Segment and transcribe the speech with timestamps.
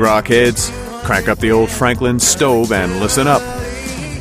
[0.00, 0.70] Rockheads,
[1.04, 3.42] crank up the old Franklin stove and listen up.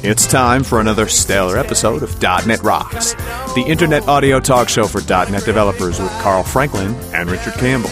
[0.03, 3.13] It's time for another stellar episode of .NET Rocks,
[3.55, 7.89] the internet audio talk show for .NET developers with Carl Franklin and Richard Campbell.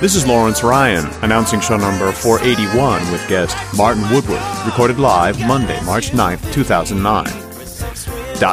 [0.00, 5.80] This is Lawrence Ryan announcing show number 481 with guest Martin Woodward, recorded live Monday,
[5.84, 7.26] March 9th, 2009.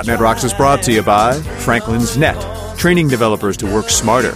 [0.06, 4.36] .NET Rocks is brought to you by Franklin's Net, training developers to work smarter.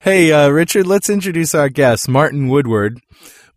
[0.00, 3.00] Hey, uh, Richard, let's introduce our guest, Martin Woodward.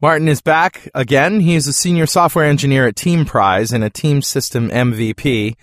[0.01, 1.41] Martin is back again.
[1.41, 5.55] He is a senior software engineer at Teamprise and a Team System MVP.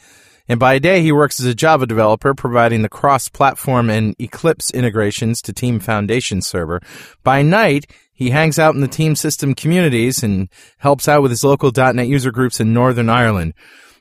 [0.48, 5.40] And by day, he works as a Java developer, providing the cross-platform and Eclipse integrations
[5.42, 6.82] to Team Foundation Server.
[7.22, 7.86] By night,
[8.18, 10.48] he hangs out in the Team System communities and
[10.78, 13.54] helps out with his local .NET user groups in Northern Ireland.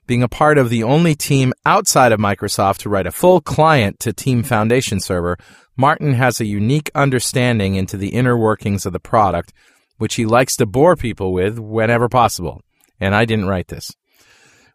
[0.07, 3.99] Being a part of the only team outside of Microsoft to write a full client
[3.99, 5.37] to Team Foundation Server,
[5.75, 9.53] Martin has a unique understanding into the inner workings of the product,
[9.97, 12.63] which he likes to bore people with whenever possible.
[12.99, 13.95] And I didn't write this.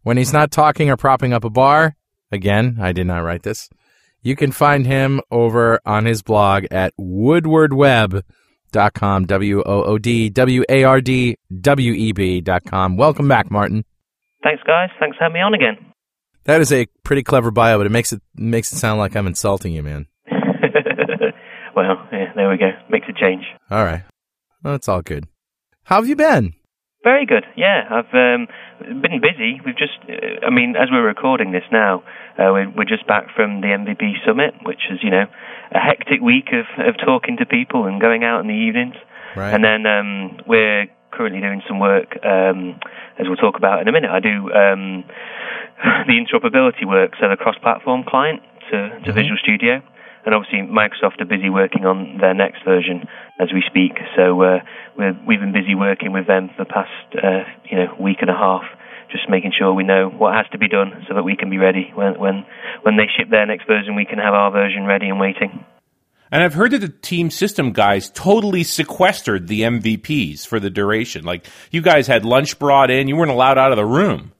[0.04, 1.96] When he's not talking or propping up a bar,
[2.30, 3.68] again, I did not write this,
[4.20, 8.22] you can find him over on his blog at woodwardweb.com,
[8.72, 12.96] W-O-O-D, W-A-R-D, W-E-B dot com.
[12.96, 13.84] Welcome back, Martin.
[14.42, 14.90] Thanks, guys.
[14.98, 15.76] Thanks for having me on again.
[16.44, 19.26] That is a pretty clever bio, but it makes it makes it sound like I'm
[19.26, 20.06] insulting you, man.
[21.76, 22.70] well, yeah, there we go.
[22.90, 23.44] Makes a change.
[23.70, 24.02] All right.
[24.62, 25.28] Well, that's all good.
[25.84, 26.54] How have you been?
[27.04, 27.44] Very good.
[27.56, 28.46] Yeah, I've um,
[28.78, 29.60] been busy.
[29.66, 32.04] We've just, uh, I mean, as we're recording this now,
[32.38, 35.26] uh, we're, we're just back from the MVP summit, which is, you know,
[35.72, 38.94] a hectic week of, of talking to people and going out in the evenings.
[39.34, 39.52] Right.
[39.52, 42.78] And then um, we're currently doing some work, um,
[43.18, 44.10] as we'll talk about in a minute.
[44.10, 45.04] I do um,
[46.06, 49.82] the interoperability work, so the cross-platform client to, to Visual Studio.
[50.24, 53.08] And obviously, Microsoft are busy working on their next version
[53.40, 53.98] as we speak.
[54.16, 54.58] So uh,
[54.96, 58.30] we're, we've been busy working with them for the past, uh, you know, week and
[58.30, 58.62] a half,
[59.10, 61.58] just making sure we know what has to be done so that we can be
[61.58, 62.46] ready when when
[62.82, 63.96] when they ship their next version.
[63.96, 65.64] We can have our version ready and waiting.
[66.30, 71.24] And I've heard that the team system guys totally sequestered the MVPs for the duration.
[71.24, 74.32] Like you guys had lunch brought in, you weren't allowed out of the room.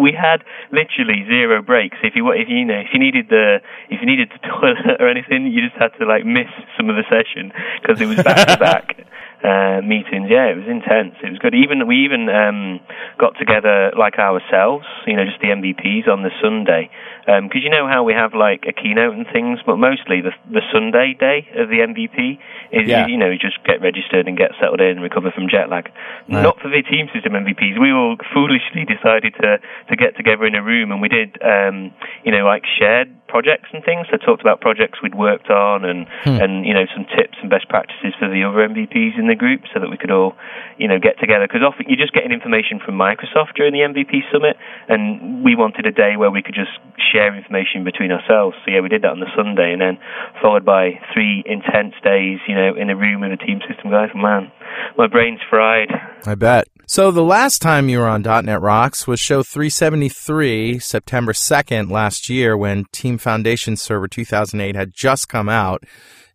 [0.00, 1.98] We had literally zero breaks.
[2.02, 5.08] If you if you, know if you needed the if you needed the toilet or
[5.08, 8.48] anything, you just had to like miss some of the session because it was back
[8.48, 9.06] to back
[9.44, 10.28] uh meetings.
[10.28, 11.14] Yeah, it was intense.
[11.22, 11.54] It was good.
[11.54, 12.80] Even we even um
[13.18, 16.90] got together like ourselves, you know, just the MVPs on the Sunday.
[17.26, 20.62] Because you know how we have like a keynote and things, but mostly the the
[20.72, 22.40] Sunday day of the MVP
[22.72, 23.06] is Yeah.
[23.06, 25.90] you know you just get registered and get settled in and recover from jet lag.
[26.28, 26.42] Right.
[26.42, 27.78] Not for the team system MVPs.
[27.80, 29.58] We all foolishly decided to
[29.88, 31.92] to get together in a room and we did um,
[32.24, 34.10] you know like shared projects and things.
[34.10, 36.42] So talked about projects we'd worked on and hmm.
[36.42, 39.62] and you know some tips and best practices for the other MVPs in the group
[39.70, 40.34] so that we could all,
[40.76, 41.46] you know, get together.
[41.46, 44.58] Because often you're just getting information from Microsoft during the MVP summit,
[44.90, 48.58] and we wanted a day where we could just share information between ourselves.
[48.66, 49.98] So yeah, we did that on the Sunday, and then
[50.42, 54.10] followed by three intense days, you know, in a room with a team system guys.
[54.14, 54.50] Man,
[54.98, 55.88] my brain's fried.
[56.26, 56.66] I bet.
[56.90, 62.28] So the last time you were on .NET Rocks was show 373, September 2nd last
[62.28, 65.84] year when Team Foundation Server 2008 had just come out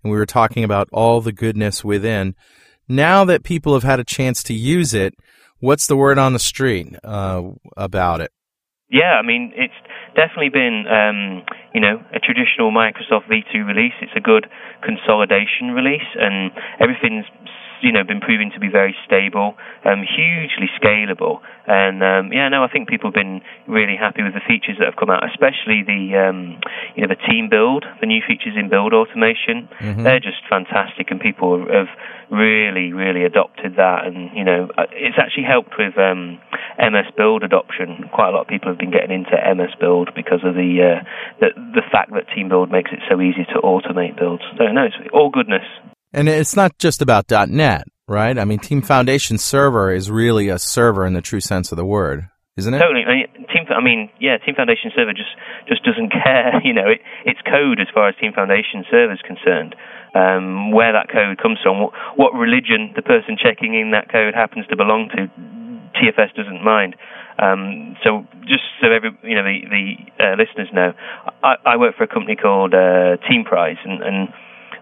[0.04, 2.36] and we were talking about all the goodness within.
[2.88, 5.16] Now that people have had a chance to use it,
[5.60, 7.42] what's the word on the street uh,
[7.76, 8.32] about it?
[8.90, 9.74] Yeah, I mean, it's
[10.16, 11.44] definitely been, um,
[11.74, 13.94] you know, a traditional Microsoft V2 release.
[14.00, 14.46] It's a good
[14.86, 17.26] consolidation release, and everything's
[17.82, 22.64] you know been proving to be very stable, um, hugely scalable, and um, yeah, no,
[22.64, 25.82] I think people have been really happy with the features that have come out, especially
[25.82, 26.60] the um,
[26.96, 29.68] you know the team build, the new features in build automation.
[29.80, 30.04] Mm-hmm.
[30.04, 31.90] They're just fantastic, and people have
[32.30, 36.40] really, really adopted that, and you know uh, it's actually helped with um,
[36.78, 38.10] MS Build adoption.
[38.14, 41.04] Quite a lot of people have been getting into MS Build because of the uh,
[41.40, 44.44] the, the fact that Team Build makes it so easy to automate builds.
[44.58, 45.66] So no, it's all goodness.
[46.16, 48.40] And it's not just about .NET, right?
[48.40, 51.84] I mean, Team Foundation Server is really a server in the true sense of the
[51.84, 52.80] word, isn't it?
[52.80, 53.04] Totally.
[53.04, 55.36] I mean, Team, I mean, yeah, Team Foundation Server just
[55.68, 56.62] just doesn't care.
[56.64, 59.76] You know, it, it's code as far as Team Foundation Server is concerned.
[60.16, 64.34] Um, where that code comes from, what, what religion the person checking in that code
[64.34, 65.28] happens to belong to,
[66.00, 66.96] TFS doesn't mind.
[67.38, 70.94] Um, so just so every you know the the uh, listeners know,
[71.44, 74.30] I, I, work for a company called uh, Teamprise, and, and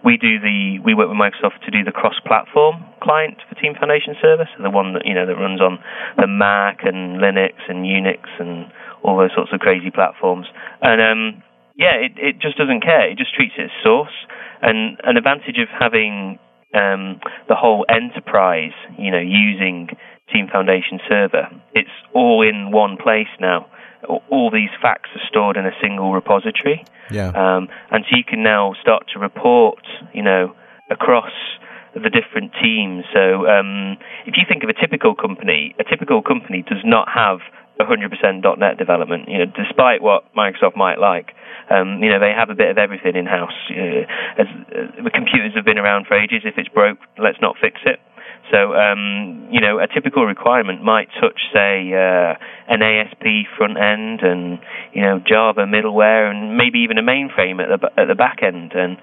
[0.03, 4.15] we do the we work with Microsoft to do the cross-platform client for Team Foundation
[4.21, 5.79] Service, the one that you know that runs on
[6.17, 8.67] the Mac and Linux and Unix and
[9.03, 10.47] all those sorts of crazy platforms.
[10.81, 11.43] And um,
[11.75, 13.09] yeah, it it just doesn't care.
[13.09, 14.13] It just treats it as source.
[14.61, 16.39] And an advantage of having
[16.75, 19.89] um, the whole enterprise, you know, using
[20.31, 23.67] Team Foundation Server, it's all in one place now
[24.07, 26.83] all these facts are stored in a single repository.
[27.11, 27.29] Yeah.
[27.29, 29.79] Um, and so you can now start to report,
[30.13, 30.55] you know,
[30.89, 31.31] across
[31.93, 33.05] the different teams.
[33.13, 37.39] So um, if you think of a typical company, a typical company does not have
[37.79, 39.29] 100% .NET development.
[39.29, 41.33] You know, despite what Microsoft might like,
[41.69, 43.55] um, you know, they have a bit of everything in house.
[43.69, 46.41] Uh, as uh, the computers have been around for ages.
[46.45, 47.99] If it's broke, let's not fix it.
[48.51, 52.35] So, um, you know, a typical requirement might touch, say, uh,
[52.67, 54.59] an ASP front end and,
[54.93, 58.73] you know, Java middleware and maybe even a mainframe at the, at the back end.
[58.73, 58.97] And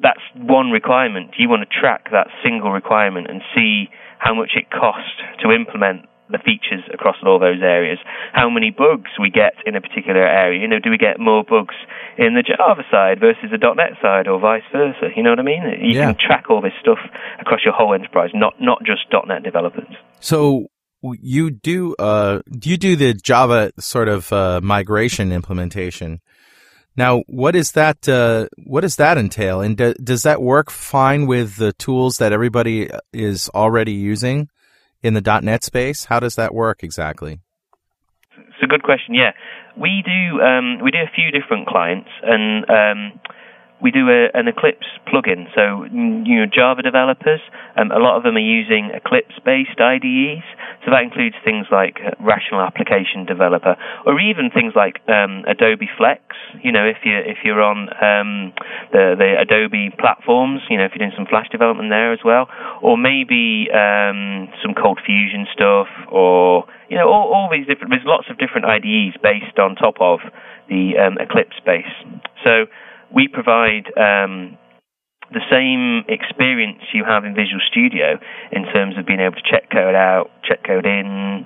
[0.00, 1.30] that's one requirement.
[1.38, 3.88] You want to track that single requirement and see
[4.18, 7.98] how much it costs to implement the features across all those areas,
[8.32, 10.60] how many bugs we get in a particular area.
[10.60, 11.74] You know, do we get more bugs
[12.16, 15.10] in the Java side versus the .NET side, or vice versa?
[15.14, 15.62] You know what I mean?
[15.80, 16.06] You yeah.
[16.06, 16.98] can track all this stuff
[17.40, 19.88] across your whole enterprise, not not just .NET developers.
[20.20, 20.68] So
[21.02, 26.20] you do uh, you do the Java sort of uh, migration implementation.
[26.96, 28.08] Now, what is that?
[28.08, 29.60] Uh, what does that entail?
[29.60, 34.48] And do, does that work fine with the tools that everybody is already using?
[35.02, 36.06] In the .NET space?
[36.06, 37.40] How does that work exactly?
[38.36, 39.14] It's a good question.
[39.14, 39.32] Yeah,
[39.76, 40.40] we do.
[40.40, 43.20] Um, we do a few different clients, and um,
[43.82, 45.50] we do a, an Eclipse plugin.
[45.54, 47.40] So, you know, Java developers,
[47.76, 50.46] um, a lot of them are using Eclipse-based IDEs.
[50.84, 53.76] So that includes things like uh, Rational Application Developer,
[54.06, 56.22] or even things like um, Adobe Flex.
[56.62, 58.52] You know, if you if you're on um,
[58.90, 62.48] the the Adobe platforms, you know, if you're doing some Flash development there as well,
[62.82, 67.90] or maybe um, some Cold Fusion stuff, or you know, all, all these different.
[67.90, 70.20] There's lots of different IDEs based on top of
[70.68, 71.88] the um, Eclipse base.
[72.44, 72.66] So
[73.14, 74.58] we provide um,
[75.32, 78.18] the same experience you have in Visual Studio
[78.52, 81.44] in terms of being able to check code out, check code in,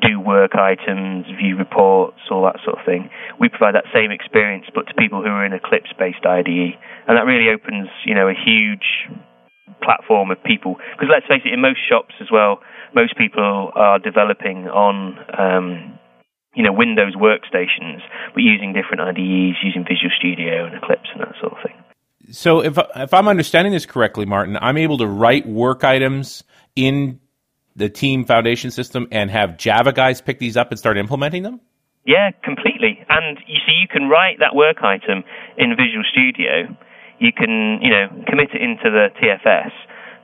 [0.00, 3.10] do work items, view reports, all that sort of thing.
[3.40, 6.76] We provide that same experience, but to people who are in Eclipse-based IDE,
[7.08, 9.08] and that really opens, you know, a huge
[9.82, 10.76] platform of people.
[10.94, 12.60] Because let's face it, in most shops as well,
[12.94, 15.98] most people are developing on um,
[16.54, 18.00] you know, Windows workstations,
[18.34, 21.76] but using different IDEs, using Visual Studio and Eclipse and that sort of thing.
[22.30, 26.44] So if if I'm understanding this correctly, Martin, I'm able to write work items
[26.76, 27.20] in
[27.74, 31.60] the Team Foundation system and have Java guys pick these up and start implementing them.
[32.06, 33.04] Yeah, completely.
[33.08, 35.24] And you see, you can write that work item
[35.56, 36.76] in Visual Studio.
[37.18, 39.70] You can, you know, commit it into the TFS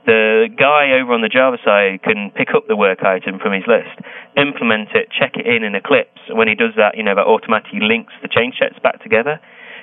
[0.05, 3.67] the guy over on the Java side can pick up the work item from his
[3.67, 3.93] list,
[4.37, 6.19] implement it, check it in in Eclipse.
[6.31, 9.39] When he does that, you know, that automatically links the change sets back together.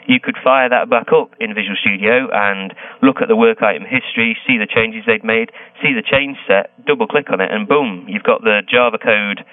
[0.08, 3.82] you could fire that back up in Visual Studio and look at the work item
[3.82, 5.50] history, see the changes they'd made,
[5.82, 9.44] see the change set, double click on it, and boom, you've got the Java code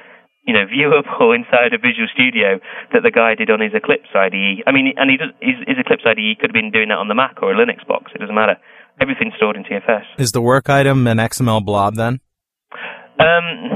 [0.46, 2.60] you know, viewable inside of Visual Studio
[2.92, 4.64] that the guy did on his Eclipse IDE.
[4.68, 7.08] I mean, and he does, his, his Eclipse IDE could have been doing that on
[7.08, 8.12] the Mac or a Linux box.
[8.14, 8.58] It doesn't matter.
[9.02, 10.04] Everything's stored in TFS.
[10.18, 12.20] Is the work item an XML blob then?
[13.20, 13.74] Um,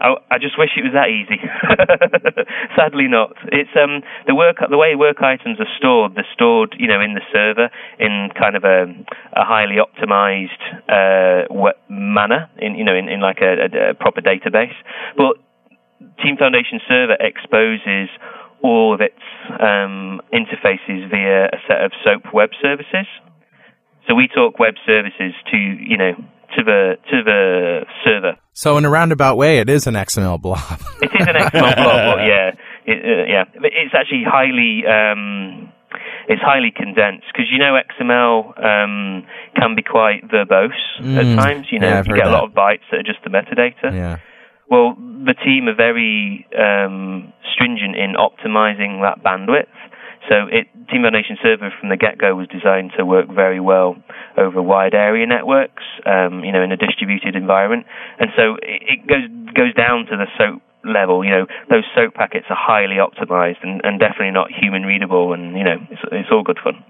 [0.00, 1.40] I, I just wish it was that easy.
[2.76, 3.34] Sadly, not.
[3.50, 6.14] It's um the work the way work items are stored.
[6.14, 8.86] They're stored, you know, in the server in kind of a,
[9.34, 11.50] a highly optimized uh,
[11.88, 14.76] manner, in you know, in, in like a, a, a proper database.
[15.16, 15.36] But
[16.22, 18.08] Team Foundation Server exposes
[18.62, 19.22] all of its
[19.60, 23.06] um, interfaces via a set of SOAP web services.
[24.08, 26.12] So we talk web services to you know
[26.56, 28.36] to the to the server.
[28.52, 30.80] So in a roundabout way, it is an XML blob.
[31.02, 32.50] it is an XML blob, but yeah,
[32.86, 34.86] it, uh, yeah, it's actually highly.
[34.86, 35.72] Um,
[36.28, 41.66] it's highly condensed because you know XML um, can be quite verbose mm, at times.
[41.70, 42.32] You know, yeah, you get that.
[42.32, 43.92] a lot of bytes that are just the metadata.
[43.92, 44.18] Yeah.
[44.70, 49.72] Well, the team are very um, stringent in optimizing that bandwidth.
[50.28, 53.96] So it, Team Foundation Server from the get-go was designed to work very well
[54.36, 57.86] over wide area networks, um, you know, in a distributed environment.
[58.18, 61.24] And so it, it goes goes down to the SOAP level.
[61.24, 65.32] You know, those SOAP packets are highly optimized and, and definitely not human readable.
[65.32, 66.84] And you know, it's, it's all good fun.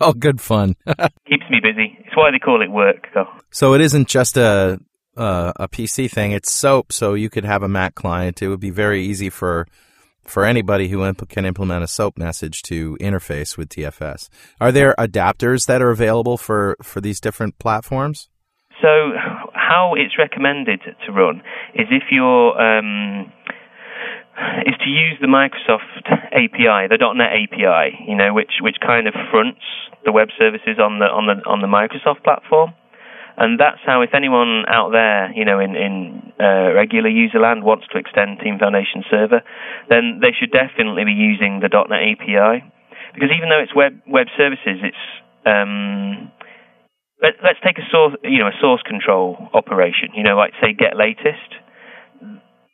[0.00, 0.74] Oh, good fun.
[1.28, 1.98] Keeps me busy.
[2.00, 3.08] It's why they call it work.
[3.14, 4.80] So, so it isn't just a
[5.16, 6.32] uh, a PC thing.
[6.32, 8.42] It's SOAP, so you could have a Mac client.
[8.42, 9.66] It would be very easy for
[10.32, 14.30] for anybody who imp- can implement a SOAP message to interface with TFS.
[14.58, 18.30] Are there adapters that are available for, for these different platforms?
[18.80, 19.12] So,
[19.52, 21.42] how it's recommended to run
[21.74, 23.30] is if you're um,
[24.66, 29.14] is to use the Microsoft API, the .NET API, you know, which which kind of
[29.30, 29.60] fronts
[30.04, 32.72] the web services on the on the on the Microsoft platform.
[33.36, 37.64] And that's how, if anyone out there, you know, in, in uh, regular user land
[37.64, 39.40] wants to extend Team Foundation Server,
[39.88, 42.64] then they should definitely be using the .NET API.
[43.14, 45.04] Because even though it's web web services, it's
[45.44, 46.32] um,
[47.22, 50.10] let, us take a source, you know, a source control operation.
[50.14, 51.60] You know, like say get latest.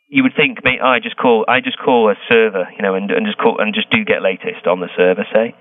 [0.09, 3.11] You would think, mate, I just call I just call a server, you know, and,
[3.11, 5.55] and just call and just do get latest on the server, say.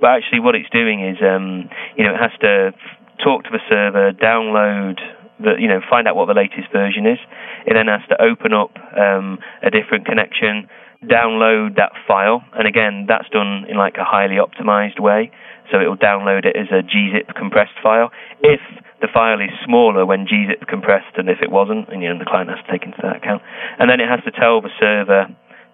[0.00, 2.74] But actually, what it's doing is, um, you know, it has to
[3.22, 4.98] talk to the server, download
[5.38, 7.18] the, you know, find out what the latest version is.
[7.66, 10.68] It then has to open up um, a different connection,
[11.04, 15.30] download that file, and again, that's done in like a highly optimized way.
[15.72, 18.10] So it will download it as a gzip compressed file.
[18.40, 18.60] If
[19.00, 22.28] the file is smaller when gzip compressed than if it wasn't, and you know the
[22.28, 23.42] client has to take into that account,
[23.78, 25.26] and then it has to tell the server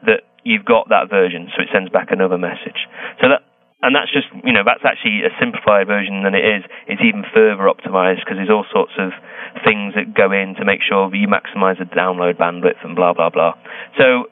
[0.06, 2.88] that you've got that version, so it sends back another message.
[3.20, 3.42] So that
[3.82, 6.62] and that's just you know that's actually a simplified version than it is.
[6.86, 9.12] It's even further optimized because there's all sorts of
[9.64, 13.30] things that go in to make sure you maximize the download bandwidth and blah blah
[13.30, 13.54] blah.
[13.96, 14.28] So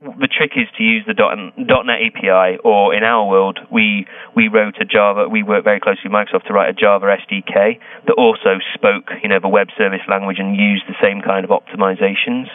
[0.00, 4.06] the trick is to use the .NET API, or in our world, we
[4.36, 5.28] we wrote a Java.
[5.28, 9.28] We worked very closely with Microsoft to write a Java SDK that also spoke, you
[9.28, 12.46] know, the web service language and used the same kind of optimizations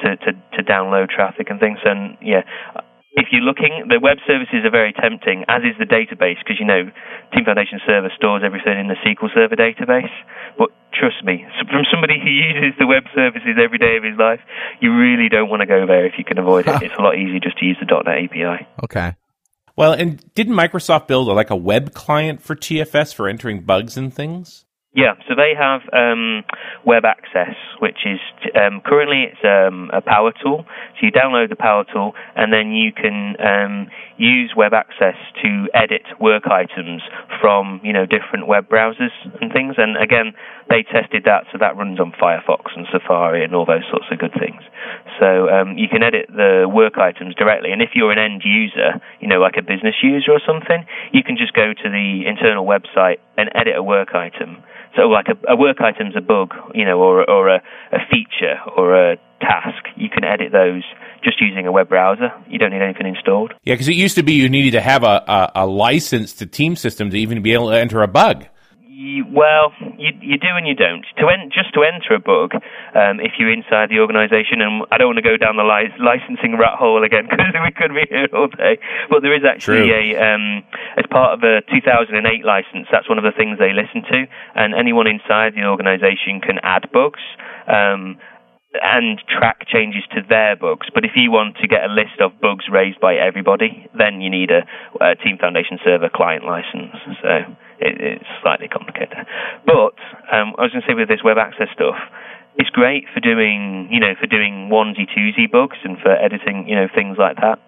[0.00, 1.78] to to, to download traffic and things.
[1.84, 2.48] And yeah,
[3.16, 6.68] if you're looking, the web services are very tempting, as is the database, because you
[6.68, 6.84] know
[7.32, 10.12] Team Foundation Server stores everything in the SQL Server database.
[10.60, 14.40] But trust me, from somebody who uses the web services every day of his life,
[14.84, 16.76] you really don't want to go there if you can avoid it.
[16.84, 18.68] It's a lot easier just to use the .NET API.
[18.84, 19.16] Okay.
[19.76, 24.12] Well, and didn't Microsoft build like a web client for TFS for entering bugs and
[24.12, 24.65] things?
[24.96, 26.42] Yeah, so they have um,
[26.86, 27.52] web access,
[27.84, 28.18] which is
[28.56, 30.64] um, currently it's um, a power tool.
[30.96, 35.68] So you download the power tool, and then you can um, use web access to
[35.74, 37.02] edit work items
[37.42, 39.12] from you know different web browsers
[39.42, 39.74] and things.
[39.76, 40.32] And again,
[40.70, 44.18] they tested that, so that runs on Firefox and Safari and all those sorts of
[44.18, 44.64] good things.
[45.20, 47.70] So um, you can edit the work items directly.
[47.70, 51.22] And if you're an end user, you know, like a business user or something, you
[51.22, 54.62] can just go to the internal website and edit a work item
[54.96, 57.62] so, like a, a work item's a bug, you know, or or a,
[57.92, 59.84] a feature or a task.
[59.94, 60.82] You can edit those
[61.22, 62.32] just using a web browser.
[62.48, 63.52] You don't need anything installed.
[63.62, 66.46] Yeah, because it used to be you needed to have a, a, a license to
[66.46, 68.46] Team System to even be able to enter a bug.
[68.96, 71.04] You, well, you, you do and you don't.
[71.20, 72.56] To en- just to enter a bug,
[72.96, 75.92] um, if you're inside the organisation, and I don't want to go down the li-
[76.00, 78.80] licensing rat hole again because we could be here all day.
[79.12, 80.16] But there is actually True.
[80.16, 80.64] a, um,
[80.96, 84.24] as part of a 2008 license, that's one of the things they listen to,
[84.56, 87.20] and anyone inside the organisation can add bugs.
[87.68, 88.16] Um,
[88.80, 90.88] and track changes to their bugs.
[90.92, 94.28] But if you want to get a list of bugs raised by everybody, then you
[94.28, 94.64] need a,
[95.04, 96.96] a Team Foundation server client license.
[97.20, 99.26] So it, it's slightly complicated.
[99.64, 99.96] But
[100.32, 101.96] um, I was going to say with this web access stuff,
[102.56, 106.74] it's great for doing, you know, for doing onesie twosie bugs and for editing, you
[106.74, 107.60] know, things like that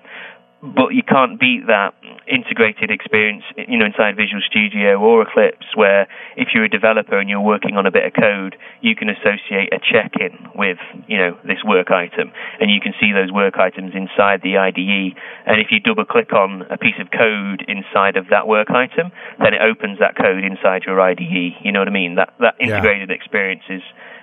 [0.63, 1.95] but you can't beat that
[2.27, 7.31] integrated experience, you know, inside Visual Studio or Eclipse, where if you're a developer and
[7.31, 11.39] you're working on a bit of code, you can associate a check-in with, you know,
[11.45, 15.15] this work item, and you can see those work items inside the IDE.
[15.47, 19.55] And if you double-click on a piece of code inside of that work item, then
[19.55, 21.55] it opens that code inside your IDE.
[21.63, 22.17] You know what I mean?
[22.17, 23.15] That that integrated yeah.
[23.15, 23.83] experience is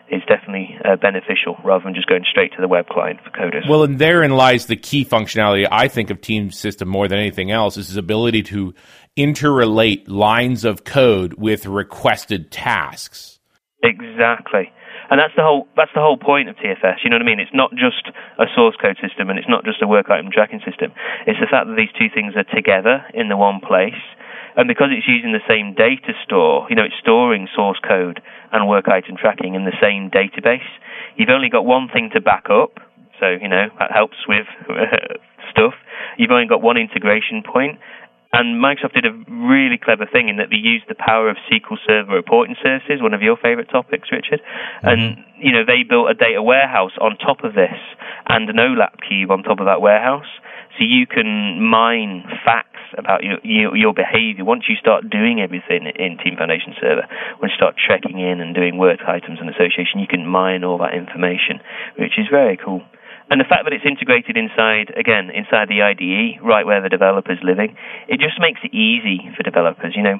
[0.10, 3.68] is definitely uh, beneficial rather than just going straight to the web client for coders.
[3.68, 7.52] Well, and therein lies the key functionality I think of Team System more than anything
[7.52, 8.74] else is its ability to
[9.18, 13.40] interrelate lines of code with requested tasks.
[13.84, 14.72] Exactly.
[15.10, 17.04] And that's the whole that's the whole point of TFS.
[17.04, 17.40] You know what I mean?
[17.40, 18.10] It's not just
[18.40, 20.92] a source code system and it's not just a work item tracking system.
[21.28, 24.02] It's the fact that these two things are together in the one place
[24.56, 28.22] and because it's using the same data store, you know, it's storing source code
[28.52, 30.68] and work item tracking in the same database.
[31.18, 32.80] You've only got one thing to back up,
[33.20, 34.48] so, you know, that helps with
[35.52, 35.74] stuff.
[36.18, 37.78] You've only got one integration point.
[37.78, 37.80] point,
[38.36, 41.78] and Microsoft did a really clever thing in that they used the power of SQL
[41.88, 44.42] Server reporting services, one of your favorite topics, Richard.
[44.42, 44.88] Mm-hmm.
[44.90, 47.80] And, you know, they built a data warehouse on top of this
[48.28, 50.28] and an OLAP cube on top of that warehouse.
[50.78, 55.88] So you can mine facts about your, your, your behavior once you start doing everything
[55.96, 57.08] in Team Foundation Server.
[57.42, 60.78] Once you start checking in and doing work items and association, you can mine all
[60.80, 61.60] that information,
[61.98, 62.82] which is very cool.
[63.30, 67.42] And the fact that it's integrated inside, again, inside the IDE, right where the developer's
[67.42, 67.74] living,
[68.08, 69.98] it just makes it easy for developers.
[69.98, 70.18] You know,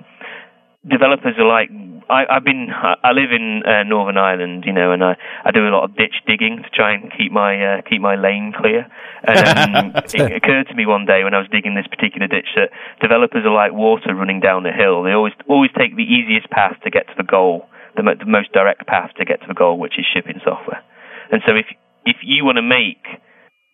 [0.90, 1.70] developers are like
[2.10, 5.66] I, I've been I live in uh, Northern Ireland, you know, and I, I do
[5.66, 8.86] a lot of ditch digging to try and keep my uh, keep my lane clear.
[9.26, 12.54] And um, it occurred to me one day when I was digging this particular ditch
[12.56, 12.70] that
[13.02, 15.02] developers are like water running down a hill.
[15.02, 17.66] They always always take the easiest path to get to the goal,
[17.98, 20.84] the, mo- the most direct path to get to the goal, which is shipping software.
[21.32, 21.66] And so if
[22.06, 23.02] if you want to make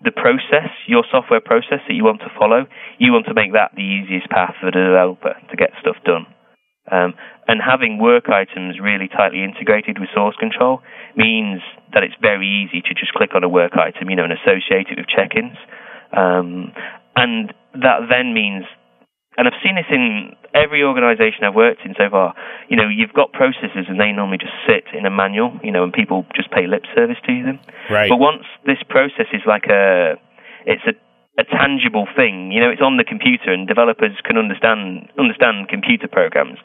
[0.04, 2.66] the process, your software process that you want to follow,
[2.98, 6.26] you want to make that the easiest path for the developer to get stuff done.
[6.92, 7.16] Um,
[7.48, 10.82] and having work items really tightly integrated with source control
[11.16, 11.62] means
[11.94, 14.88] that it's very easy to just click on a work item, you know, and associate
[14.92, 15.58] it with check-ins.
[16.12, 16.74] Um,
[17.16, 18.66] and that then means,
[19.38, 22.36] and I've seen this in every organization I've worked in so far,
[22.68, 25.84] you know, you've got processes and they normally just sit in a manual, you know,
[25.84, 27.60] and people just pay lip service to them.
[27.90, 28.10] Right.
[28.10, 30.16] But once this process is like a,
[30.66, 30.94] it's a
[31.40, 32.52] a tangible thing.
[32.52, 36.60] You know, it's on the computer, and developers can understand understand computer programs.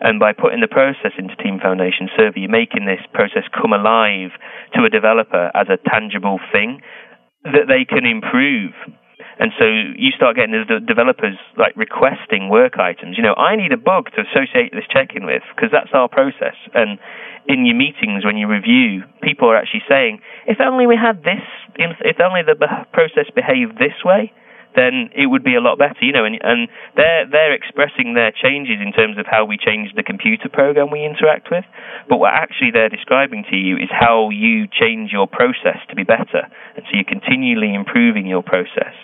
[0.00, 4.30] And by putting the process into Team Foundation Server, you're making this process come alive
[4.74, 6.80] to a developer as a tangible thing
[7.44, 8.72] that they can improve.
[9.38, 13.16] And so you start getting the developers like requesting work items.
[13.16, 16.56] You know, I need a bug to associate this check-in with because that's our process.
[16.74, 16.98] And
[17.48, 21.42] in your meetings when you review, people are actually saying, if only we had this,
[21.76, 22.56] if only the
[22.92, 24.32] process behaved this way,
[24.74, 26.24] then it would be a lot better, you know.
[26.24, 30.48] And, and they're they're expressing their changes in terms of how we change the computer
[30.48, 31.64] program we interact with.
[32.08, 36.04] But what actually they're describing to you is how you change your process to be
[36.04, 38.96] better, and so you're continually improving your process.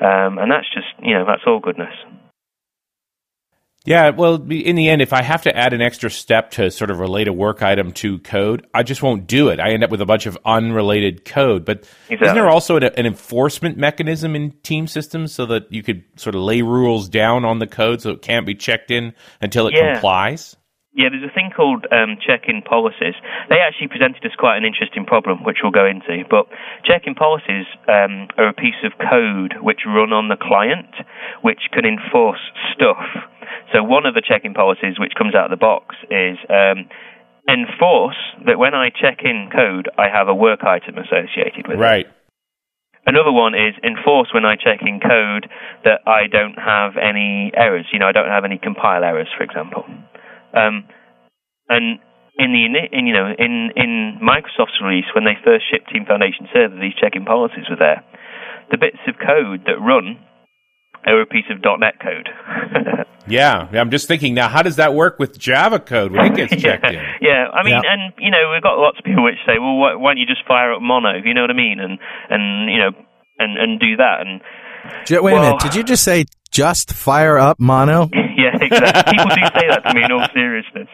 [0.00, 1.94] Um, and that's just you know that's all goodness.
[3.86, 6.90] Yeah, well, in the end, if I have to add an extra step to sort
[6.90, 9.60] of relate a work item to code, I just won't do it.
[9.60, 11.66] I end up with a bunch of unrelated code.
[11.66, 12.16] But exactly.
[12.28, 16.34] isn't there also an, an, enforcement mechanism in team systems so that you could sort
[16.34, 19.74] of lay rules down on the code so it can't be checked in until it
[19.76, 19.92] yeah.
[19.92, 20.56] complies?
[20.94, 23.18] Yeah, there's a thing called um, check-in policies.
[23.50, 26.22] They actually presented us quite an interesting problem, which we'll go into.
[26.30, 26.46] But
[26.86, 30.94] check-in policies um, are a piece of code which run on the client,
[31.42, 32.38] which can enforce
[32.72, 33.02] stuff
[33.72, 36.86] so one of the check-in policies which comes out of the box is um,
[37.48, 42.06] enforce that when I check in code, I have a work item associated with right.
[42.06, 42.06] it.
[42.06, 42.16] Right.
[43.06, 45.50] Another one is enforce when I check in code
[45.84, 47.84] that I don't have any errors.
[47.92, 49.84] You know, I don't have any compile errors, for example.
[50.54, 50.88] Um,
[51.68, 51.98] and
[52.38, 56.48] in the in, you know in in Microsoft's release when they first shipped Team Foundation
[56.52, 58.04] Server, these check-in policies were there.
[58.70, 60.18] The bits of code that run
[61.06, 62.28] are a piece of .NET code.
[63.26, 64.48] Yeah, I'm just thinking now.
[64.48, 67.04] How does that work with Java code when it gets checked yeah, in?
[67.22, 67.92] Yeah, I mean, yeah.
[67.92, 70.26] and you know, we've got lots of people which say, well, why, why, don't you
[70.26, 71.16] just fire up Mono?
[71.24, 71.80] You know what I mean?
[71.80, 72.90] And and you know,
[73.38, 74.20] and and do that.
[74.20, 74.40] And
[75.08, 78.08] wait well, a minute, did you just say just fire up Mono?
[78.38, 79.18] yeah, exactly.
[79.18, 80.88] people do say that to me in all seriousness,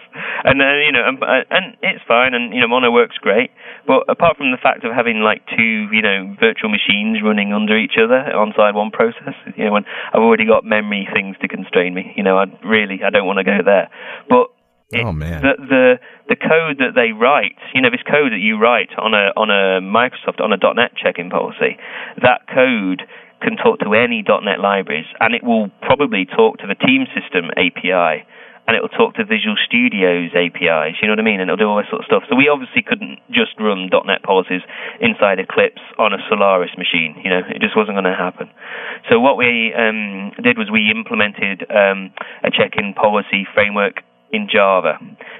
[0.44, 1.20] and uh, you know, and,
[1.51, 3.53] and it's fine, and you know, Mono works great.
[3.87, 7.77] But apart from the fact of having like two, you know, virtual machines running under
[7.77, 11.49] each other on side one process, you know, when I've already got memory things to
[11.49, 13.90] constrain me, you know, I really I don't want to go there.
[14.29, 14.49] But
[14.90, 15.87] it, oh man, the, the
[16.35, 19.53] the code that they write, you know, this code that you write on a on
[19.53, 21.77] a Microsoft on a .NET check-in policy,
[22.23, 23.05] that code
[23.40, 27.50] can talk to any .NET libraries, and it will probably talk to the Team System
[27.57, 28.26] API
[28.70, 30.94] and it'll talk to Visual Studio's APIs.
[31.03, 31.42] You know what I mean?
[31.42, 32.22] And it'll do all this sort of stuff.
[32.31, 34.62] So we obviously couldn't just run .NET policies
[35.00, 37.18] inside Eclipse on a Solaris machine.
[37.18, 38.46] You know, it just wasn't going to happen.
[39.11, 42.14] So what we um, did was we implemented um,
[42.46, 44.99] a check-in policy framework in Java.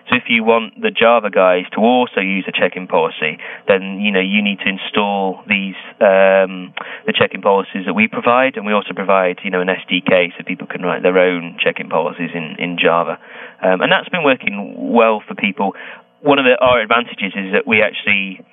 [0.09, 4.11] So if you want the Java guys to also use a check-in policy, then you
[4.11, 6.75] know you need to install these um,
[7.07, 10.45] the check-in policies that we provide, and we also provide you know an SDK so
[10.45, 13.19] people can write their own check-in policies in in Java,
[13.63, 15.75] um, and that's been working well for people.
[16.23, 18.45] One of the, our advantages is that we actually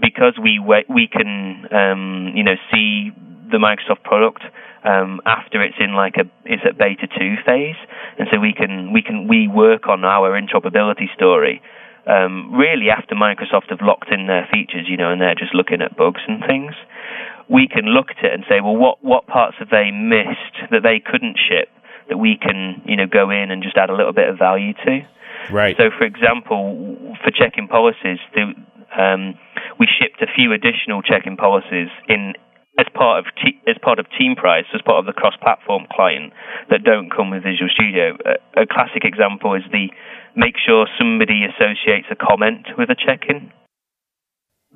[0.00, 3.12] because we we can um, you know see
[3.50, 4.42] the Microsoft product
[4.84, 7.78] um, after it's in like a it's at beta two phase,
[8.18, 11.62] and so we can we can we work on our interoperability story.
[12.04, 15.80] Um, really, after Microsoft have locked in their features, you know, and they're just looking
[15.80, 16.74] at bugs and things,
[17.48, 20.82] we can look at it and say, well, what what parts have they missed that
[20.82, 21.68] they couldn't ship
[22.08, 24.74] that we can, you know, go in and just add a little bit of value
[24.84, 25.00] to.
[25.52, 25.76] Right.
[25.76, 28.52] So, for example, for check-in policies, the,
[28.96, 29.38] um,
[29.78, 32.34] we shipped a few additional check-in policies in
[32.78, 36.32] as part of te- as part of Teamprise, as part of the cross-platform client
[36.70, 38.16] that don't come with Visual Studio.
[38.24, 39.88] A, a classic example is the
[40.34, 43.52] make sure somebody associates a comment with a check-in.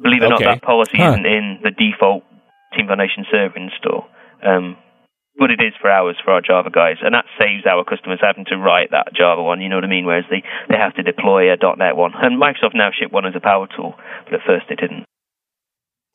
[0.03, 0.45] Believe it or okay.
[0.45, 1.17] not, that policy huh.
[1.17, 2.25] isn't in the default
[2.77, 4.05] Team Foundation server install.
[4.45, 4.77] Um,
[5.39, 8.45] but it is for ours, for our Java guys, and that saves our customers having
[8.47, 9.61] to write that Java one.
[9.61, 10.05] You know what I mean?
[10.05, 13.35] Whereas they, they have to deploy a .NET one, and Microsoft now ship one as
[13.37, 15.06] a power tool, but at first they didn't.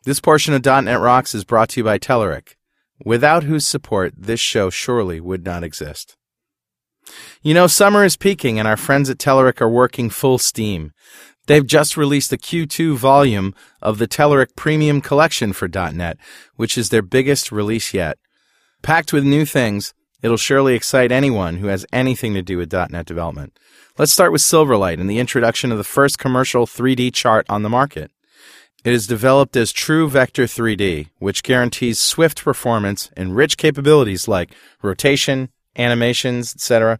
[0.03, 2.55] This portion of .NET Rocks is brought to you by Telerik,
[3.05, 6.17] without whose support this show surely would not exist.
[7.43, 10.91] You know, summer is peaking and our friends at Telerik are working full steam.
[11.45, 16.17] They've just released the Q2 volume of the Telerik Premium Collection for .NET,
[16.55, 18.17] which is their biggest release yet.
[18.81, 23.05] Packed with new things, it'll surely excite anyone who has anything to do with .NET
[23.05, 23.59] development.
[23.99, 27.69] Let's start with Silverlight and the introduction of the first commercial 3D chart on the
[27.69, 28.11] market.
[28.84, 34.56] It is developed as True Vector 3D, which guarantees swift performance and rich capabilities like
[34.82, 37.00] rotation, animations, etc.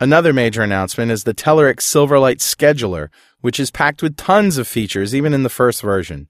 [0.00, 3.08] Another major announcement is the Telerik Silverlight Scheduler,
[3.40, 6.26] which is packed with tons of features even in the first version.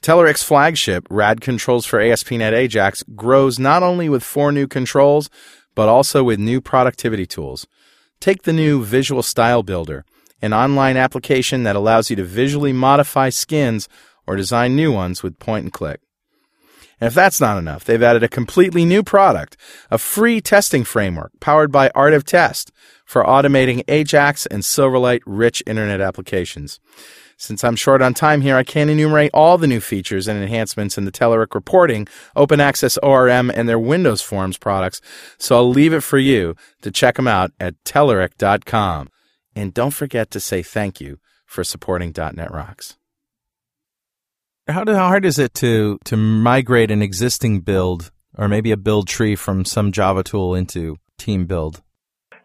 [0.00, 5.28] Telerik's flagship, RAD Controls for ASP.NET Ajax, grows not only with four new controls,
[5.74, 7.66] but also with new productivity tools.
[8.20, 10.06] Take the new Visual Style Builder
[10.42, 13.88] an online application that allows you to visually modify skins
[14.26, 16.00] or design new ones with point and click.
[17.00, 19.56] And if that's not enough, they've added a completely new product,
[19.90, 22.72] a free testing framework powered by Art of Test
[23.04, 26.80] for automating Ajax and Silverlight rich internet applications.
[27.38, 30.96] Since I'm short on time here, I can't enumerate all the new features and enhancements
[30.96, 35.02] in the Telerik reporting, Open Access ORM, and their Windows Forms products,
[35.38, 39.10] so I'll leave it for you to check them out at Telerik.com.
[39.56, 42.98] And don't forget to say thank you for supporting .NET Rocks.
[44.68, 48.76] How, do, how hard is it to, to migrate an existing build or maybe a
[48.76, 51.82] build tree from some Java tool into Team Build?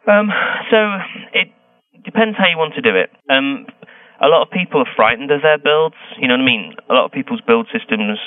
[0.08, 0.30] Um,
[0.72, 0.78] so
[1.34, 1.50] it
[2.06, 3.10] depends how you want to do it.
[3.30, 3.66] Um,
[4.22, 5.96] a lot of people are frightened of their builds.
[6.18, 6.74] You know what I mean?
[6.90, 8.20] A lot of people's build systems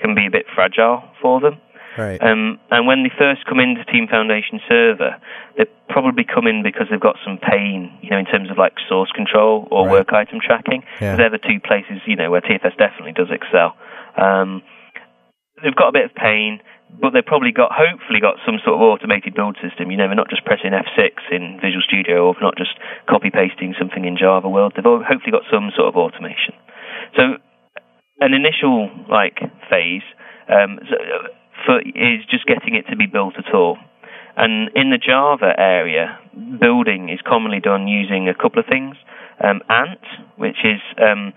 [0.00, 1.60] can be a bit fragile for them.
[1.98, 2.20] Right.
[2.22, 5.16] Um, and when they first come into Team Foundation server,
[5.56, 8.72] they probably come in because they've got some pain, you know, in terms of like
[8.88, 9.92] source control or Right.
[9.92, 10.84] work item tracking.
[11.00, 11.16] Yeah.
[11.16, 13.76] They're the two places, you know, where TFS definitely does excel.
[14.16, 14.62] Um,
[15.62, 16.60] they've got a bit of pain,
[17.00, 19.90] but they've probably got, hopefully, got some sort of automated build system.
[19.90, 22.72] You know, they're not just pressing F6 in Visual Studio or not just
[23.08, 24.72] copy pasting something in Java World.
[24.76, 26.56] They've hopefully got some sort of automation.
[27.16, 27.36] So,
[28.20, 30.04] an initial like phase
[30.48, 31.28] um, so, uh,
[31.64, 33.78] for, is just getting it to be built at all.
[34.36, 36.18] And in the Java area,
[36.58, 38.96] building is commonly done using a couple of things.
[39.42, 40.00] Um, Ant,
[40.36, 41.34] which is um,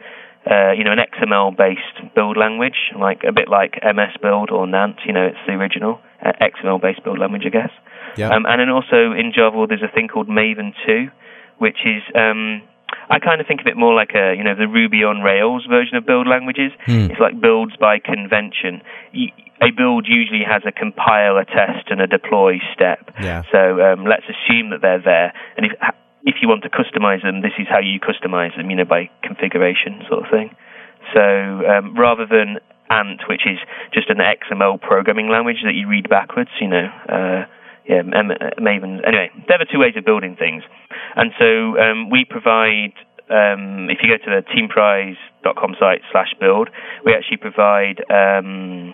[0.49, 4.97] uh, you know an XML-based build language, like a bit like MS Build or Nant.
[5.05, 7.71] You know, it's the original uh, XML-based build language, I guess.
[8.15, 8.29] Yeah.
[8.29, 11.09] Um, and then also in Java, there's a thing called Maven 2,
[11.57, 12.61] which is um,
[13.09, 15.65] I kind of think of it more like a you know the Ruby on Rails
[15.69, 16.71] version of build languages.
[16.85, 17.11] Hmm.
[17.11, 18.81] It's like builds by convention.
[19.11, 19.29] You,
[19.61, 23.11] a build usually has a compile, a test, and a deploy step.
[23.21, 23.43] Yeah.
[23.51, 25.71] So um, let's assume that they're there, and if
[26.23, 28.69] if you want to customize them, this is how you customize them.
[28.69, 30.55] You know, by configuration sort of thing.
[31.13, 32.57] So um, rather than
[32.89, 33.57] Ant, which is
[33.93, 37.45] just an XML programming language that you read backwards, you know, uh,
[37.87, 39.05] yeah, Maven.
[39.05, 40.63] Anyway, there are two ways of building things,
[41.15, 42.93] and so um, we provide.
[43.27, 46.69] Um, if you go to the teamprise.com site slash build,
[47.03, 48.93] we actually provide um,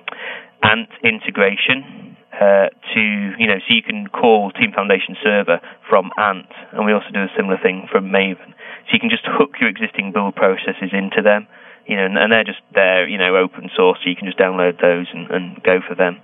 [0.63, 3.01] Ant integration uh, to
[3.37, 7.23] you know, so you can call Team Foundation Server from Ant, and we also do
[7.23, 8.53] a similar thing from Maven.
[8.87, 11.47] So you can just hook your existing build processes into them,
[11.85, 14.39] you know, and, and they're just there, you know, open source, so you can just
[14.39, 16.21] download those and, and go for them.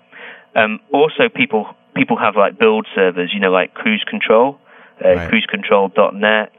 [0.56, 4.58] Um, also, people people have like build servers, you know, like Cruise Control,
[5.04, 5.32] uh, right.
[5.32, 6.52] cruisecontrol.net.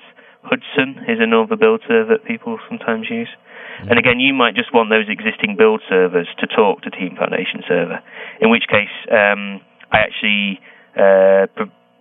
[0.42, 3.28] Hudson is another build server that people sometimes use.
[3.86, 7.62] And again, you might just want those existing build servers to talk to Team Foundation
[7.66, 8.02] Server,
[8.40, 9.60] in which case um,
[9.92, 10.60] I actually
[10.98, 11.46] uh,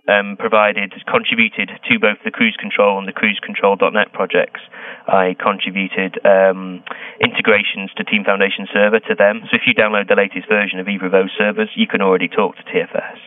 [0.08, 4.60] um, provided, contributed to both the Cruise Control and the CruiseControl.net projects.
[5.06, 6.82] I contributed um,
[7.20, 9.44] integrations to Team Foundation Server to them.
[9.52, 12.28] So if you download the latest version of either of those servers, you can already
[12.28, 13.20] talk to TFS.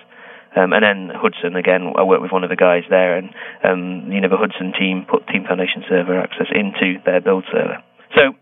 [0.56, 3.30] Um, and then Hudson, again, I worked with one of the guys there, and
[3.64, 7.80] um, you know the Hudson team put Team Foundation Server access into their build server.
[8.16, 8.36] So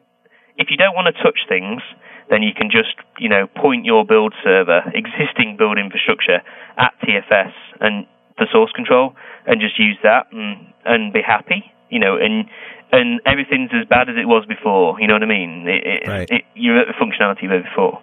[0.60, 1.82] if you don't want to touch things,
[2.30, 6.43] then you can just, you know, point your build server, existing build infrastructure
[6.78, 8.06] at TFS and
[8.38, 9.15] the source control
[9.48, 12.45] and just use that and, and be happy, you know, and
[12.91, 15.00] and everything's as bad as it was before.
[15.00, 15.67] You know what I mean?
[15.67, 16.30] It, it, right.
[16.30, 18.02] it, you're at the functionality of before.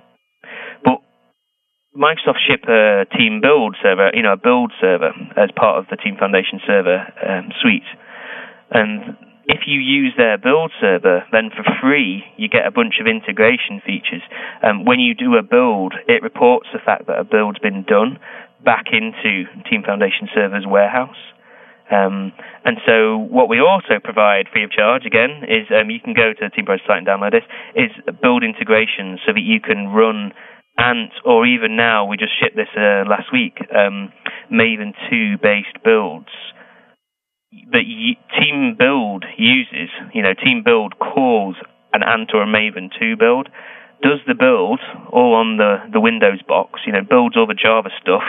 [0.84, 1.02] But
[1.90, 5.96] Microsoft ship a Team Build server, you know, a build server as part of the
[5.96, 7.88] Team Foundation server um, suite,
[8.70, 13.06] and if you use their build server, then for free you get a bunch of
[13.06, 14.22] integration features.
[14.62, 18.18] Um, when you do a build, it reports the fact that a build's been done
[18.64, 21.16] back into Team Foundation Server's warehouse.
[21.90, 22.32] Um,
[22.64, 26.34] and so what we also provide free of charge, again, is um, you can go
[26.34, 30.32] to the Teamprise site and download this, is build integration so that you can run
[30.78, 34.12] Ant, or even now, we just shipped this uh, last week, um,
[34.52, 36.28] Maven 2 based builds
[37.72, 37.84] that
[38.38, 41.56] Team Build uses, you know, Team Build calls
[41.92, 43.48] an Ant or a Maven to build,
[44.02, 44.80] does the build
[45.12, 48.24] all on the, the Windows box, you know, builds all the Java stuff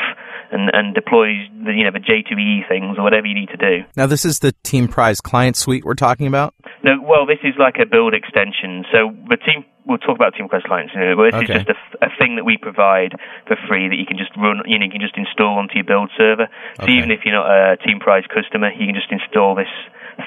[0.51, 3.83] and, and deploys the, you know, the J2EE things or whatever you need to do.
[3.95, 6.55] Now, this is the Teamprise client suite we're talking about?
[6.83, 8.85] No, well, this is like a build extension.
[8.91, 11.59] So the Team we'll talk about Teamprise clients in a minute, but this okay.
[11.63, 13.15] is just a, a, thing that we provide
[13.47, 15.87] for free that you can just run, you know, you can just install onto your
[15.87, 16.51] build server.
[16.75, 16.91] So okay.
[16.91, 19.71] even if you're not a Teamprise customer, you can just install this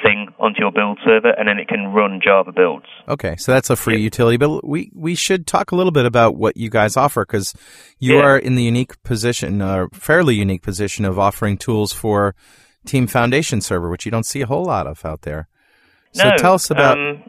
[0.03, 2.87] thing onto your build server and then it can run Java builds.
[3.09, 4.05] Okay, so that's a free yeah.
[4.05, 7.55] utility, but we, we should talk a little bit about what you guys offer because
[7.99, 8.23] you yeah.
[8.23, 12.35] are in the unique position, or fairly unique position of offering tools for
[12.87, 15.49] Team Foundation server, which you don't see a whole lot of out there.
[16.13, 17.23] So no, tell us about um,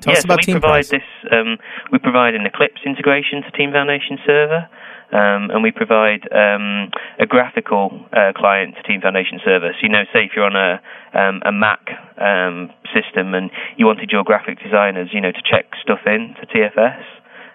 [0.00, 1.08] Tell yes, us about we Team provide this.
[1.30, 1.58] Um,
[1.92, 4.68] we provide an Eclipse integration to Team Foundation Server.
[5.12, 9.70] Um, and we provide um, a graphical uh, client to Team Foundation Server.
[9.70, 10.82] So, you know, say if you're on a,
[11.14, 11.86] um, a Mac
[12.18, 16.46] um, system and you wanted your graphic designers, you know, to check stuff in to
[16.50, 17.04] TFS,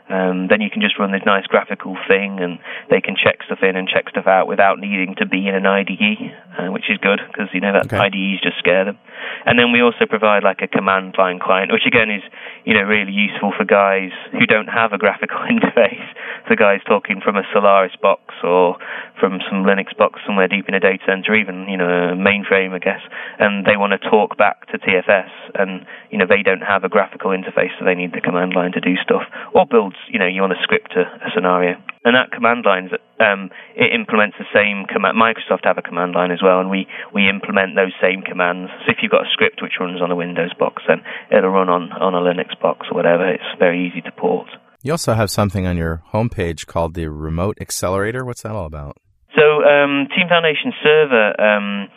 [0.09, 2.57] um, then you can just run this nice graphical thing and
[2.89, 5.65] they can check stuff in and check stuff out without needing to be in an
[5.65, 8.09] IDE, uh, which is good because, you know, that okay.
[8.09, 8.97] IDEs just scare them.
[9.45, 12.23] And then we also provide like a command line client, which again is,
[12.65, 16.05] you know, really useful for guys who don't have a graphical interface.
[16.47, 18.77] For guys talking from a Solaris box or
[19.19, 22.73] from some Linux box somewhere deep in a data center, even, you know, a mainframe,
[22.73, 23.01] I guess,
[23.37, 26.89] and they want to talk back to TFS and, you know, they don't have a
[26.89, 30.27] graphical interface, so they need the command line to do stuff or build you know,
[30.27, 31.75] you want to script a, a scenario.
[32.05, 35.19] And that command line, um, it implements the same command.
[35.19, 38.71] Microsoft have a command line as well, and we, we implement those same commands.
[38.85, 41.69] So if you've got a script which runs on a Windows box, then it'll run
[41.69, 43.27] on, on a Linux box or whatever.
[43.27, 44.47] It's very easy to port.
[44.81, 48.23] You also have something on your homepage called the Remote Accelerator.
[48.23, 48.95] What's that all about?
[49.35, 51.87] So, um, Team Foundation Server um,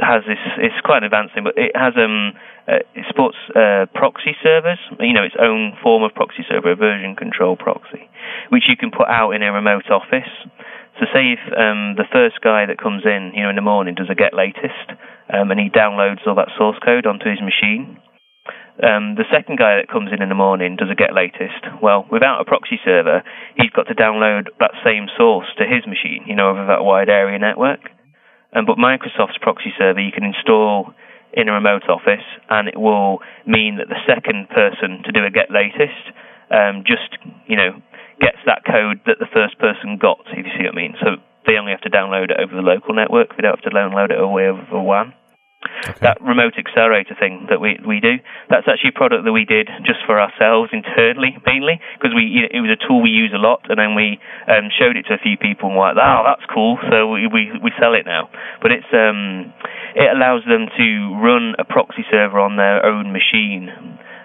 [0.00, 0.40] has this.
[0.58, 2.32] It's quite an advanced thing, but it has um,
[2.66, 6.76] uh, it supports uh, proxy servers, you know, its own form of proxy server, a
[6.76, 8.08] version control proxy,
[8.48, 10.30] which you can put out in a remote office.
[10.98, 13.94] So, say if um, the first guy that comes in, you know, in the morning
[13.94, 14.94] does a get latest,
[15.28, 17.98] um, and he downloads all that source code onto his machine.
[18.82, 21.62] Um, the second guy that comes in in the morning does a get latest.
[21.80, 23.22] Well, without a proxy server,
[23.56, 27.08] he's got to download that same source to his machine, you know, over that wide
[27.08, 27.80] area network.
[28.54, 30.94] Um, but Microsoft's proxy server, you can install
[31.32, 35.30] in a remote office, and it will mean that the second person to do a
[35.30, 36.14] get latest
[36.50, 37.74] um, just, you know,
[38.20, 40.94] gets that code that the first person got, if you see what I mean.
[41.02, 43.34] So they only have to download it over the local network.
[43.34, 45.12] They don't have to download it away over the WAN.
[45.84, 45.98] Okay.
[46.00, 48.16] That remote accelerator thing that we we do,
[48.48, 52.42] that's actually a product that we did just for ourselves internally, mainly because we you
[52.42, 55.04] know, it was a tool we use a lot, and then we um, showed it
[55.08, 56.78] to a few people and were like, oh, that's cool.
[56.88, 58.30] So we we, we sell it now,
[58.62, 59.52] but it's um
[59.94, 60.86] it allows them to
[61.20, 63.68] run a proxy server on their own machine,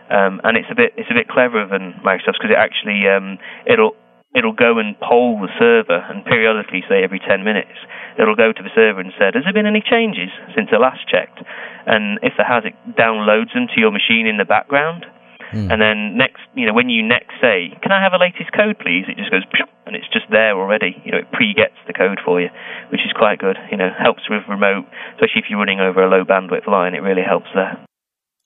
[0.09, 3.37] um, and it's a bit it's a bit cleverer than Microsoft's because it actually um
[3.65, 3.95] it'll
[4.35, 7.73] it'll go and poll the server, and periodically, say every 10 minutes,
[8.17, 11.07] it'll go to the server and say, Has there been any changes since I last
[11.09, 11.41] checked?
[11.85, 15.05] And if there has, it downloads them to your machine in the background.
[15.49, 15.73] Mm.
[15.73, 18.77] And then next, you know, when you next say, "Can I have a latest code,
[18.77, 19.41] please?" It just goes,
[19.87, 21.01] and it's just there already.
[21.03, 22.49] You know, it pre-gets the code for you,
[22.91, 23.57] which is quite good.
[23.71, 24.85] You know, helps with remote,
[25.17, 26.93] especially if you're running over a low bandwidth line.
[26.93, 27.83] It really helps there.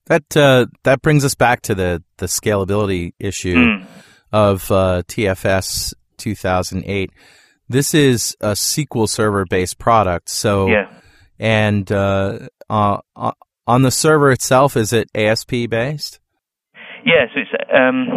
[0.05, 3.55] That uh, that brings us back to the the scalability issue.
[3.55, 3.85] Mm
[4.33, 7.11] of uh, TFS 2008.
[7.69, 10.29] This is a SQL Server based product.
[10.29, 10.91] So, yeah.
[11.39, 12.97] and uh, uh,
[13.65, 16.19] on the server itself, is it ASP based?
[17.05, 18.07] Yes, yeah, so it's um,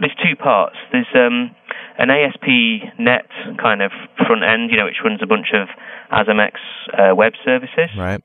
[0.00, 0.76] there's two parts.
[0.92, 1.54] There's um,
[1.98, 3.26] an ASP net
[3.60, 5.68] kind of front end, you know, which runs a bunch of
[6.12, 6.52] ASMX
[6.96, 7.90] uh, web services.
[7.96, 8.22] Right.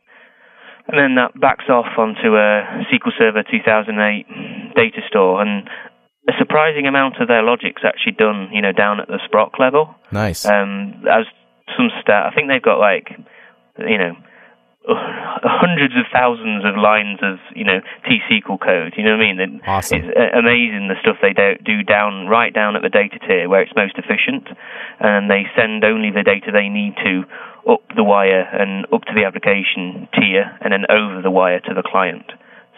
[0.88, 5.42] And then that backs off onto a SQL Server 2008 data store.
[5.42, 5.68] And
[6.28, 9.94] a surprising amount of their logic's actually done, you know, down at the sproc level.
[10.12, 10.46] Nice.
[10.46, 11.26] Um, as
[11.76, 13.12] some stat, I think they've got like,
[13.78, 14.16] you know,
[14.88, 18.94] hundreds of thousands of lines of you know T SQL code.
[18.98, 19.62] You know what I mean?
[19.66, 20.04] Awesome.
[20.04, 23.62] It's amazing the stuff they do, do down right down at the data tier where
[23.62, 24.44] it's most efficient,
[25.00, 27.24] and they send only the data they need to
[27.72, 31.74] up the wire and up to the application tier, and then over the wire to
[31.74, 32.28] the client.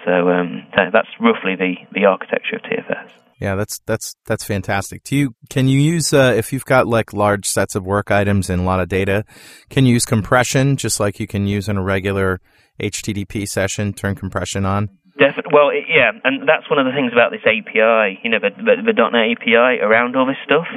[0.06, 3.25] So um, that's roughly the the architecture of TFS.
[3.40, 5.04] Yeah, that's that's that's fantastic.
[5.04, 8.50] Do you can you use uh, if you've got like large sets of work items
[8.50, 9.26] and a lot of data,
[9.70, 12.40] can you use compression just like you can use in a regular
[12.80, 13.94] HTTP session?
[13.94, 14.90] Turn compression on.
[15.20, 15.52] Definitely.
[15.54, 18.20] Well, yeah, and that's one of the things about this API.
[18.24, 20.68] You know, the, the, the .NET API around all this stuff.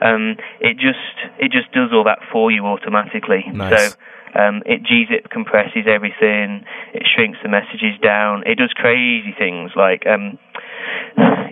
[0.00, 3.44] Um, it just it just does all that for you automatically.
[3.52, 3.92] Nice.
[3.92, 3.98] So
[4.34, 6.64] um, it gzip compresses everything.
[6.94, 8.44] It shrinks the messages down.
[8.46, 10.38] It does crazy things like um,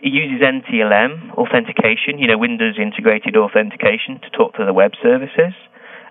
[0.03, 5.55] it uses NTLM authentication, you know, Windows integrated authentication to talk to the web services.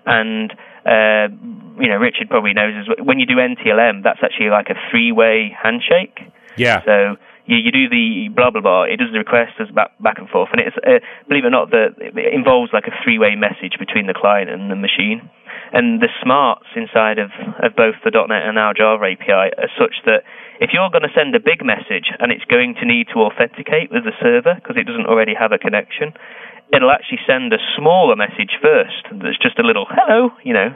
[0.06, 0.52] And,
[0.86, 1.28] uh,
[1.80, 5.54] you know, Richard probably knows when you do NTLM, that's actually like a three way
[5.62, 6.18] handshake.
[6.56, 6.82] Yeah.
[6.84, 7.16] So
[7.48, 8.82] you, you do the blah blah blah.
[8.84, 11.50] It does the request as back back and forth, and it's uh, believe it or
[11.50, 15.28] not, that it involves like a three way message between the client and the machine.
[15.72, 17.30] And the smarts inside of,
[17.62, 20.24] of both the .NET and our Java API are such that
[20.60, 23.92] if you're going to send a big message and it's going to need to authenticate
[23.92, 26.12] with the server because it doesn't already have a connection,
[26.72, 30.74] it'll actually send a smaller message first that's just a little hello, you know.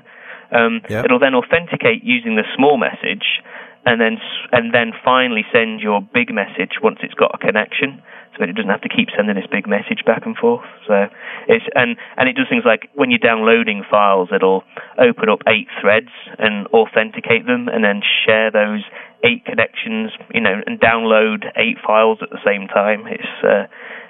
[0.53, 1.07] Um, yep.
[1.07, 3.41] It'll then authenticate using the small message,
[3.87, 4.21] and then
[4.53, 8.57] and then finally send your big message once it's got a connection so that it
[8.57, 10.65] doesn't have to keep sending this big message back and forth.
[10.89, 11.09] So
[11.49, 14.65] it's and and it does things like when you're downloading files, it'll
[14.99, 18.83] open up eight threads and authenticate them, and then share those
[19.25, 23.07] eight connections, you know, and download eight files at the same time.
[23.07, 23.67] It's uh,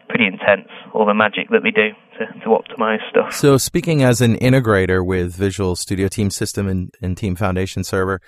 [0.08, 3.32] pretty intense, all the magic that they do to, to optimize stuff.
[3.32, 8.20] So, speaking as an integrator with Visual Studio Team System and, and Team Foundation Server,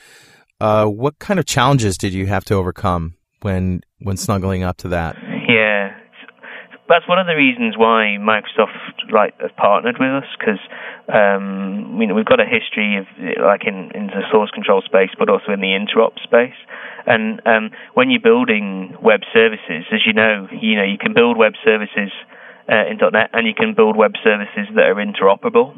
[0.60, 4.88] uh, what kind of challenges did you have to overcome when when snuggling up to
[4.88, 5.16] that?
[5.48, 5.96] Yeah,
[6.88, 10.60] that's one of the reasons why Microsoft like has partnered with us because
[11.08, 13.06] um, you know we've got a history of
[13.40, 16.56] like in in the source control space, but also in the interop space.
[17.06, 21.36] And um, when you're building web services, as you know, you know you can build
[21.36, 22.12] web services
[22.68, 25.74] uh, in .NET and you can build web services that are interoperable.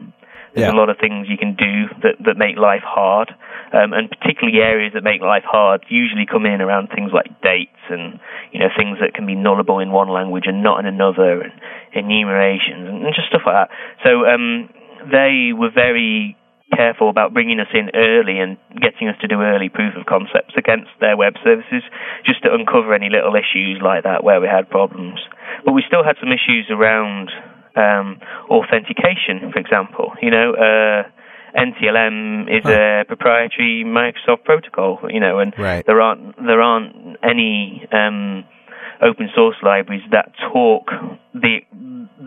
[0.56, 0.74] There's yeah.
[0.74, 3.28] a lot of things you can do that, that make life hard,
[3.76, 7.84] um, and particularly areas that make life hard usually come in around things like dates
[7.92, 8.18] and
[8.56, 11.52] you know things that can be nullable in one language and not in another, and
[11.92, 13.70] enumerations and, and just stuff like that.
[14.00, 14.72] So um,
[15.12, 16.40] they were very
[16.74, 20.56] careful about bringing us in early and getting us to do early proof of concepts
[20.56, 21.84] against their web services,
[22.24, 25.20] just to uncover any little issues like that where we had problems.
[25.64, 27.30] But we still had some issues around
[27.76, 30.12] um, authentication, for example.
[30.22, 31.02] You know, uh,
[31.56, 34.98] NTLM is a proprietary Microsoft protocol.
[35.08, 35.84] You know, and right.
[35.86, 38.44] there aren't there aren't any um,
[39.02, 40.90] open source libraries that talk
[41.34, 41.60] the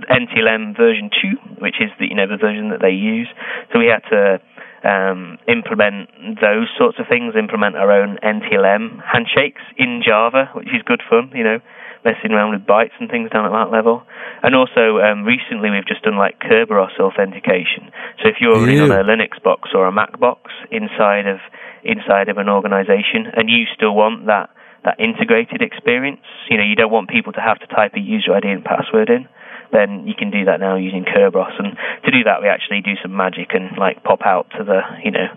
[0.09, 3.27] NTLM version two, which is the you know the version that they use.
[3.71, 4.39] So we had to
[4.83, 6.09] um, implement
[6.41, 11.31] those sorts of things, implement our own NTLM handshakes in Java, which is good fun.
[11.33, 11.59] You know,
[12.03, 14.03] messing around with bytes and things down at that level.
[14.43, 17.91] And also, um, recently we've just done like Kerberos authentication.
[18.23, 21.39] So if you're running on a Linux box or a Mac box inside of
[21.83, 24.49] inside of an organization, and you still want that
[24.83, 26.23] that integrated experience.
[26.49, 29.09] You know, you don't want people to have to type a user ID and password
[29.09, 29.27] in.
[29.71, 32.95] Then you can do that now using Kerberos, and to do that, we actually do
[33.03, 35.27] some magic and like pop out to the you know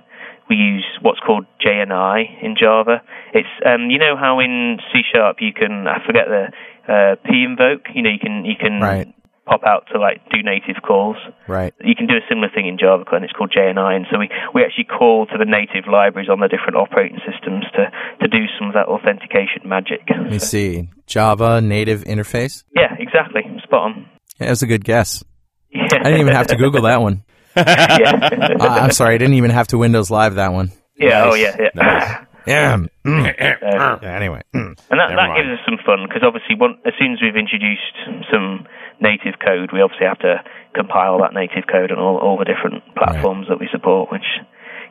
[0.49, 3.03] we use what's called JNI in Java.
[3.35, 6.53] It's um, you know how in C sharp you can I forget the
[6.89, 7.87] uh, p invoke.
[7.95, 9.15] You know you can you can right.
[9.47, 11.17] pop out to like do native calls.
[11.49, 11.75] Right.
[11.83, 13.97] You can do a similar thing in Java, and it's called JNI.
[13.97, 17.65] And so we, we actually call to the native libraries on the different operating systems
[17.75, 17.91] to,
[18.21, 20.01] to do some of that authentication magic.
[20.11, 20.89] Let me see.
[21.07, 22.65] Java native interface.
[22.75, 23.43] Yeah, exactly.
[23.65, 24.09] Spot on.
[24.39, 25.23] Yeah, that was a good guess.
[25.71, 25.83] Yeah.
[25.93, 27.25] I didn't even have to Google that one.
[27.57, 28.29] Yeah.
[28.61, 30.73] Uh, I'm sorry, I didn't even have to Windows Live that one.
[30.97, 31.25] yeah.
[31.31, 31.57] Oh yeah.
[31.75, 32.25] Yeah.
[32.45, 32.77] Yeah.
[33.07, 34.43] mm, Uh, yeah, anyway.
[34.53, 34.75] mm.
[34.91, 37.95] And that, that gives us some fun because obviously, one, as soon as we've introduced
[38.33, 38.67] some
[39.01, 40.43] native code, we obviously have to
[40.75, 44.27] compile that native code on all, all the different platforms that we support, which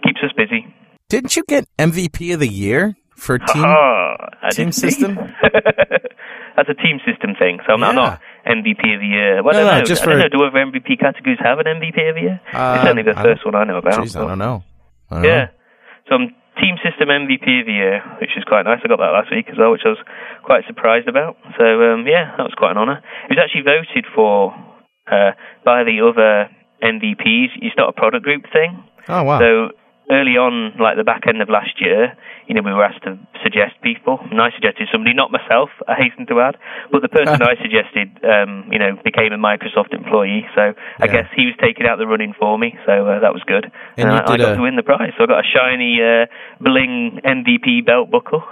[0.05, 0.64] keeps us busy.
[1.09, 3.66] Didn't you get MVP of the year for team?
[3.66, 5.16] I team system?
[6.55, 8.01] That's a team system thing, so I'm not, Yeah.
[8.01, 9.44] not MVP of the year.
[9.44, 9.86] Well, No, I don't no, know.
[9.86, 10.30] just I for- don't know.
[10.30, 12.42] Do other MVP categories have an MVP of the year?
[12.54, 14.00] Uh, it's only the I first one I know about.
[14.02, 14.64] Jeez, I don't know.
[15.10, 15.46] I don't Yeah.
[15.46, 15.48] know.
[16.10, 18.80] So I'm Team System MVP of the year, which is quite nice.
[18.84, 20.00] I got that last week as well, which I was
[20.44, 21.38] quite surprised about.
[21.58, 21.64] So
[21.94, 23.02] um, yeah, that was quite an honour.
[23.30, 24.54] It was actually voted for
[25.12, 25.32] uh,
[25.64, 26.50] by the other
[26.84, 27.50] MVPs.
[27.62, 28.84] It's not a product group thing.
[29.08, 29.39] Oh wow.
[29.39, 29.70] So
[30.12, 32.14] early on, like the back end of last year,
[32.47, 35.95] you know, we were asked to suggest people, and I suggested somebody, not myself, I
[35.95, 36.57] hasten to add,
[36.91, 41.12] but the person I suggested, um, you know, became a Microsoft employee, so I Yeah.
[41.24, 43.72] guess he was taking out the running for me, so uh, that was good.
[43.97, 45.97] And you I, I got a- to win the prize, so I got a shiny
[46.03, 46.26] uh,
[46.59, 48.43] bling MVP belt buckle.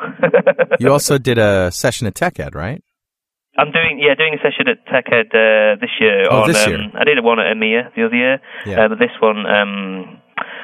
[0.80, 2.82] you also did a session at TechEd, right?
[3.57, 6.24] I'm doing yeah doing a session at TechEd uh, this year.
[6.32, 6.80] Oh, on, this um, year.
[6.95, 8.86] I did one at EMEA the other year, Yeah.
[8.86, 10.22] uh, but this one um,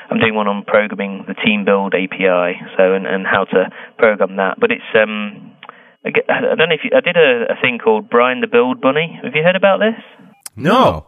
[0.09, 4.37] I'm doing one on programming the Team Build API, so and, and how to program
[4.37, 4.59] that.
[4.59, 5.55] But it's um,
[6.05, 9.19] I don't know if you, I did a, a thing called Brian the Build Bunny.
[9.23, 9.97] Have you heard about this?
[10.55, 11.07] No.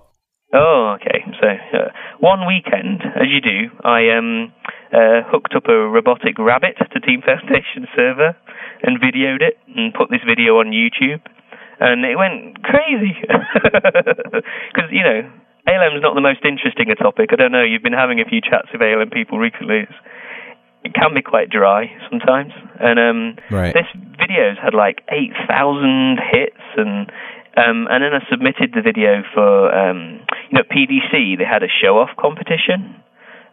[0.53, 1.23] Oh, okay.
[1.41, 4.53] So uh, one weekend, as you do, I um
[4.93, 8.35] uh, hooked up a robotic rabbit to Team Foundation server
[8.83, 11.21] and videoed it and put this video on YouTube,
[11.79, 13.13] and it went crazy
[14.73, 15.29] because you know
[15.67, 17.29] ALM's not the most interesting a topic.
[17.31, 17.63] I don't know.
[17.63, 19.83] You've been having a few chats with ALM people recently.
[19.83, 19.99] It's,
[20.83, 23.73] it can be quite dry sometimes, and um, Right.
[23.73, 23.87] this
[24.17, 27.11] video's had like eight thousand hits and.
[27.57, 31.39] Um, and then I submitted the video for, um, you know, PDC.
[31.39, 33.01] They had a show-off competition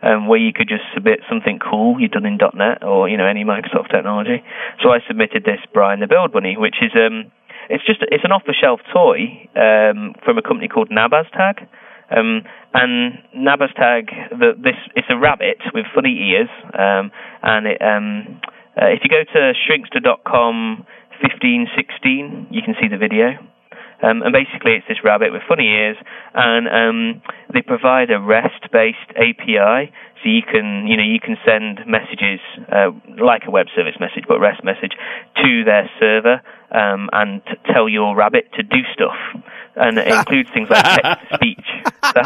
[0.02, 3.24] um, where you could just submit something cool you've done in .NET or you know
[3.24, 4.44] any Microsoft technology.
[4.82, 7.32] So I submitted this Brian the Build Bunny, which is um,
[7.70, 11.66] it's just it's an off-the-shelf toy um, from a company called Nabaztag.
[12.10, 12.42] Um,
[12.72, 16.48] and Nabaztag, the, this it's a rabbit with funny ears,
[16.78, 17.10] um,
[17.42, 18.40] and it, um,
[18.80, 20.86] uh, if you go to shrinkster.com
[21.22, 23.38] 1516, you can see the video.
[24.04, 25.96] Um, and basically, it's this rabbit with funny ears,
[26.34, 29.92] and um, they provide a REST-based API,
[30.22, 32.40] so you can, you know, you can send messages
[32.70, 34.92] uh, like a web service message, but REST message
[35.42, 39.16] to their server, um, and t- tell your rabbit to do stuff,
[39.76, 41.66] and it includes things like text speech.
[42.12, 42.20] So,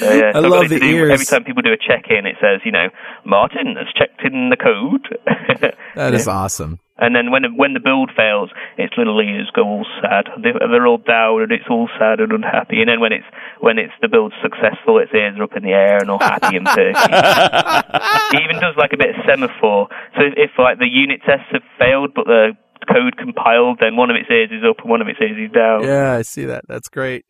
[0.00, 1.12] yeah, I so love the do- ears.
[1.12, 2.88] Every time people do a check-in, it says, you know,
[3.24, 5.06] Martin has checked in the code.
[5.96, 6.78] That is awesome.
[6.98, 10.28] And then when when the build fails, its little ears go all sad.
[10.42, 12.80] They- They're all down, and it's all sad and unhappy.
[12.80, 13.24] And then when it's
[13.60, 16.56] when it's the build's successful, its ears are up in the air and all happy
[16.56, 17.12] and perky.
[18.36, 19.88] it even does like a bit of semaphore.
[20.16, 22.52] So if, if like the unit tests have failed, but the
[22.92, 25.52] code compiled, then one of its ears is up and one of its ears is
[25.52, 25.82] down.
[25.84, 26.64] Yeah, I see that.
[26.68, 27.24] That's great.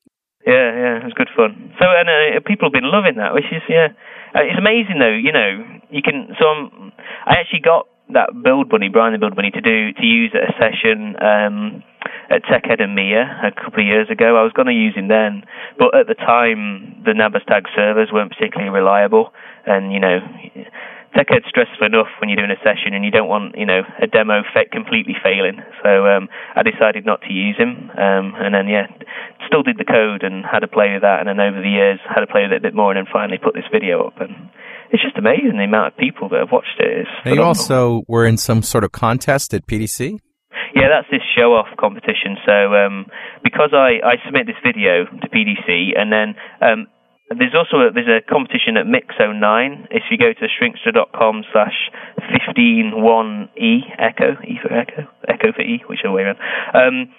[0.47, 1.75] Yeah, yeah, it was good fun.
[1.83, 3.91] So, and uh, people have been loving that, which is yeah,
[4.31, 5.11] uh, it's amazing though.
[5.11, 6.31] You know, you can.
[6.39, 6.93] So I'm,
[7.27, 10.47] I actually got that build bunny, Brian the build bunny, to do to use at
[10.47, 11.83] a session um,
[12.31, 14.39] at TechEd EMEA a couple of years ago.
[14.39, 15.43] I was going to use him then,
[15.83, 19.35] but at the time the Nabaztag servers weren't particularly reliable,
[19.67, 20.23] and you know.
[21.15, 24.07] TechEd's stressful enough when you're doing a session and you don't want, you know, a
[24.07, 25.63] demo fa- completely failing.
[25.83, 28.87] So um, I decided not to use him, um, and then yeah,
[29.47, 32.01] still did the code and had to play with that, and then over the years
[32.05, 34.21] had to play with it a bit more, and then finally put this video up,
[34.21, 34.51] and
[34.91, 37.07] it's just amazing the amount of people that have watched it.
[37.25, 40.19] You also were in some sort of contest at PDC.
[40.75, 42.37] Yeah, that's this show off competition.
[42.45, 43.07] So um,
[43.43, 46.87] because I, I submit this video to PDC, and then um,
[47.31, 49.89] there's also a, there's a competition at Mix09.
[49.91, 51.91] If you go to shrinkster.com slash
[52.57, 56.39] 151e echo e for echo echo for e, whichever way around.
[56.75, 57.13] Um,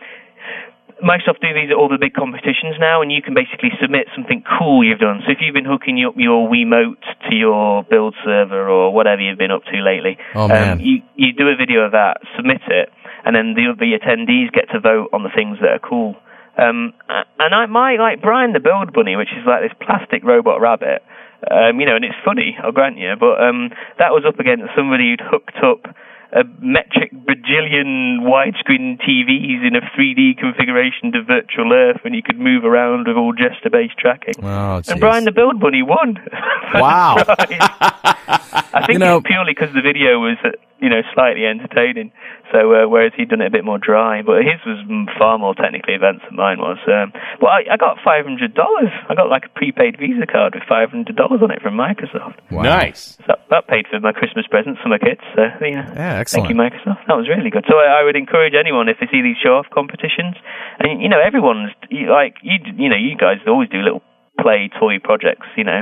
[1.03, 4.43] Microsoft do these at all the big competitions now, and you can basically submit something
[4.57, 5.21] cool you've done.
[5.25, 9.37] So if you've been hooking up your Wiimote to your build server or whatever you've
[9.37, 10.17] been up to lately.
[10.33, 10.49] Oh.
[10.49, 12.89] Um, you you do a video of that, submit it,
[13.25, 16.15] and then the the attendees get to vote on the things that are cool.
[16.57, 16.93] Um,
[17.39, 21.03] and I my like Brian the Build Bunny, which is like this plastic robot rabbit.
[21.51, 24.73] Um, you know, and it's funny, I'll grant you, but um, that was up against
[24.75, 25.85] somebody who'd hooked up
[26.33, 32.39] a metric bajillion widescreen TVs in a 3D configuration to virtual Earth and you could
[32.39, 34.33] move around with all gesture-based tracking.
[34.43, 36.17] Oh, and Brian the Build Bunny won.
[36.73, 37.15] Wow.
[37.27, 40.49] I think You know- it's purely because the video was, uh,
[40.79, 42.11] you know, slightly entertaining.
[42.51, 44.79] So uh, whereas he'd done it a bit more dry, but his was
[45.17, 46.77] far more technically advanced than mine was.
[46.87, 48.89] Um, well, I, I got five hundred dollars.
[49.09, 52.39] I got like a prepaid Visa card with five hundred dollars on it from Microsoft.
[52.51, 52.63] Wow.
[52.63, 53.17] Nice.
[53.27, 55.21] So that paid for my Christmas presents for my kids.
[55.35, 57.03] So yeah, Yeah, thank you, Microsoft.
[57.07, 57.65] That was really good.
[57.69, 60.35] So I, I would encourage anyone if they see these show-off competitions,
[60.79, 64.01] and you know everyone's you- like you, you know you guys always do little
[64.39, 65.81] play toy projects, you know,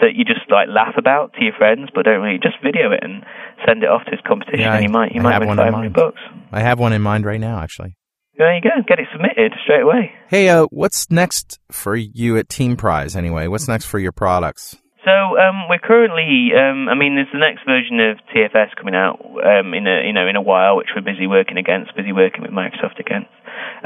[0.00, 3.00] that you just like laugh about to your friends, but don't really just video it
[3.02, 3.24] and
[3.66, 5.48] send it off to this competition, Yeah, and you might you I might have win
[5.48, 6.14] one in five hundred mind.
[6.14, 6.20] bucks.
[6.52, 7.96] I have one in mind right now, actually.
[8.38, 8.68] There you go.
[8.86, 10.12] Get it submitted straight away.
[10.28, 13.46] Hey, uh, what's next for you at Teamprise anyway?
[13.46, 14.76] What's next for your products?
[15.06, 19.22] So um, we're currently, um, I mean, there's the next version of TFS coming out
[19.22, 22.42] um, in a you know in a while, which we're busy working against, busy working
[22.42, 23.30] with Microsoft against.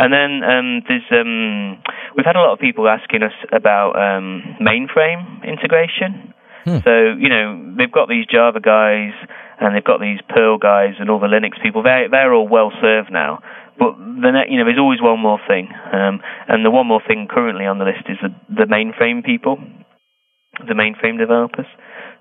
[0.00, 1.76] And then um, there's um,
[2.16, 6.32] we've had a lot of people asking us about um, mainframe integration.
[6.64, 9.12] So you know they've got these Java guys
[9.60, 11.82] and they've got these Perl guys and all the Linux people.
[11.82, 13.40] They they're all well served now.
[13.78, 17.02] But the ne- you know there's always one more thing, um, and the one more
[17.06, 19.58] thing currently on the list is the, the mainframe people
[20.66, 21.66] the mainframe developers.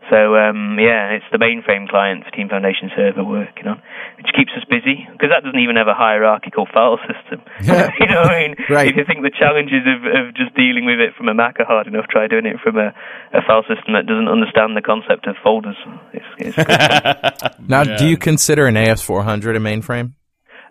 [0.10, 3.78] So um, yeah, it's the mainframe client for Team Foundation Server working on,
[4.18, 7.46] which keeps us busy because that doesn't even have a hierarchical file system.
[7.62, 8.56] you know what I mean?
[8.70, 8.88] Right.
[8.90, 11.66] If you think the challenges of, of just dealing with it from a Mac are
[11.66, 12.90] hard enough, try doing it from a,
[13.38, 15.78] a file system that doesn't understand the concept of folders.
[16.14, 17.60] It's, it's good.
[17.70, 20.14] Now, do you consider an AS400 a mainframe?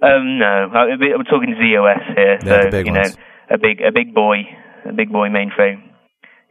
[0.03, 2.39] Um, no, I, I'm talking ZOS here.
[2.43, 3.17] Yeah, so the big you know, ones.
[3.51, 4.43] a big a big boy,
[4.85, 5.88] a big boy mainframe.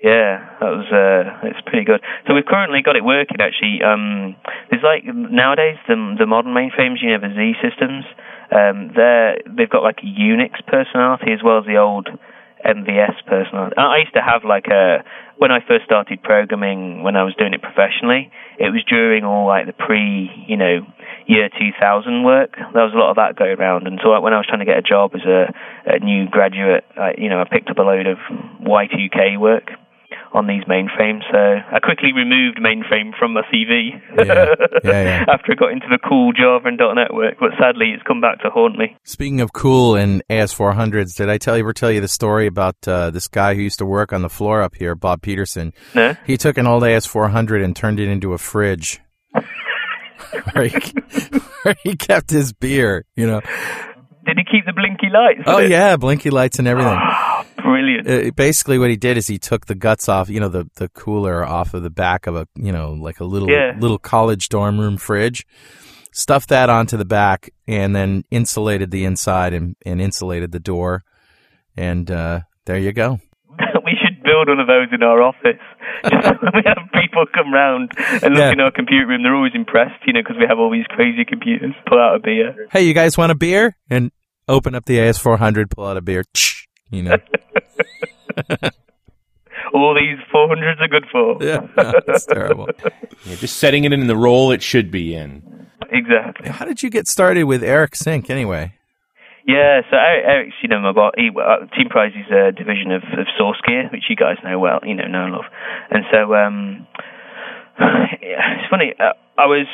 [0.04, 2.02] Yeah, that was uh, it's pretty good.
[2.28, 3.42] So we've currently got it working.
[3.42, 4.36] Actually, um,
[4.70, 8.06] there's like nowadays the the modern mainframes, you know, the Z systems.
[8.54, 12.10] Um, they're they've got like a Unix personality as well as the old
[12.62, 13.74] MVS personality.
[13.76, 15.02] I used to have like a
[15.38, 18.30] when I first started programming when I was doing it professionally.
[18.60, 20.86] It was during all like the pre, you know,
[21.26, 22.54] year 2000 work.
[22.54, 24.70] There was a lot of that going around, and so when I was trying to
[24.70, 25.50] get a job as a,
[25.90, 28.18] a new graduate, I, you know, I picked up a load of
[28.62, 29.74] Y2K work
[30.34, 31.22] on these mainframes.
[31.32, 35.26] So I quickly removed mainframe from my CV Yeah, yeah, yeah.
[35.30, 37.36] after I got into the cool Java and .NET work.
[37.40, 38.96] But sadly, it's come back to haunt me.
[39.04, 42.76] Speaking of cool and AS400s, did I tell you ever tell you the story about
[42.88, 45.74] uh, this guy who used to work on the floor up here, Bob Peterson?
[45.94, 46.16] No?
[46.26, 49.00] He took an old AS400 and turned it into a fridge.
[50.54, 50.80] where, he,
[51.64, 53.42] where he kept his beer, you know.
[54.26, 55.44] Did he keep the blinky lights?
[55.46, 55.70] Oh it?
[55.70, 57.00] yeah, blinky lights and everything.
[57.68, 58.08] Brilliant.
[58.10, 60.88] Uh, basically, what he did is he took the guts off, you know, the the
[60.90, 63.76] cooler off of the back of a, you know, like a little Yeah.
[63.80, 65.46] little college dorm room fridge,
[66.14, 71.04] stuffed that onto the back, and then insulated the inside and, and insulated the door,
[71.76, 73.20] and uh, there you go.
[73.86, 75.60] we should build one of those in our office.
[76.04, 78.52] We have people come round and look Yeah.
[78.52, 81.26] in our computer room, they're always impressed, you know, because we have all these crazy
[81.26, 81.74] computers.
[81.88, 82.68] Pull out a beer.
[82.72, 83.76] Hey, you guys want a beer?
[83.90, 84.12] And
[84.48, 86.24] open up the AS400, pull out a beer,
[86.92, 87.18] you know.
[89.74, 91.38] All these 400s are good for.
[91.42, 91.68] yeah,
[92.06, 92.70] that's terrible.
[93.26, 95.68] Yeah, just setting it in the role it should be in.
[95.92, 96.50] Exactly.
[96.50, 98.74] How did you get started with Eric Sink anyway?
[99.48, 103.04] Yeah, so Eric, Eric's, you know, my boss, he, uh, Teamprise is a division of,
[103.18, 105.46] of SourceGear, which you guys know well, you know, know and love.
[105.90, 106.88] And so, um,
[107.80, 109.68] yeah, it's funny, uh, I was,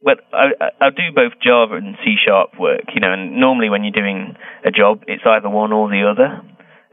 [0.00, 3.68] well, I, I I do both Java and C Sharp work, you know, and normally
[3.68, 4.34] when you're doing
[4.64, 6.40] a job, it's either one or the other.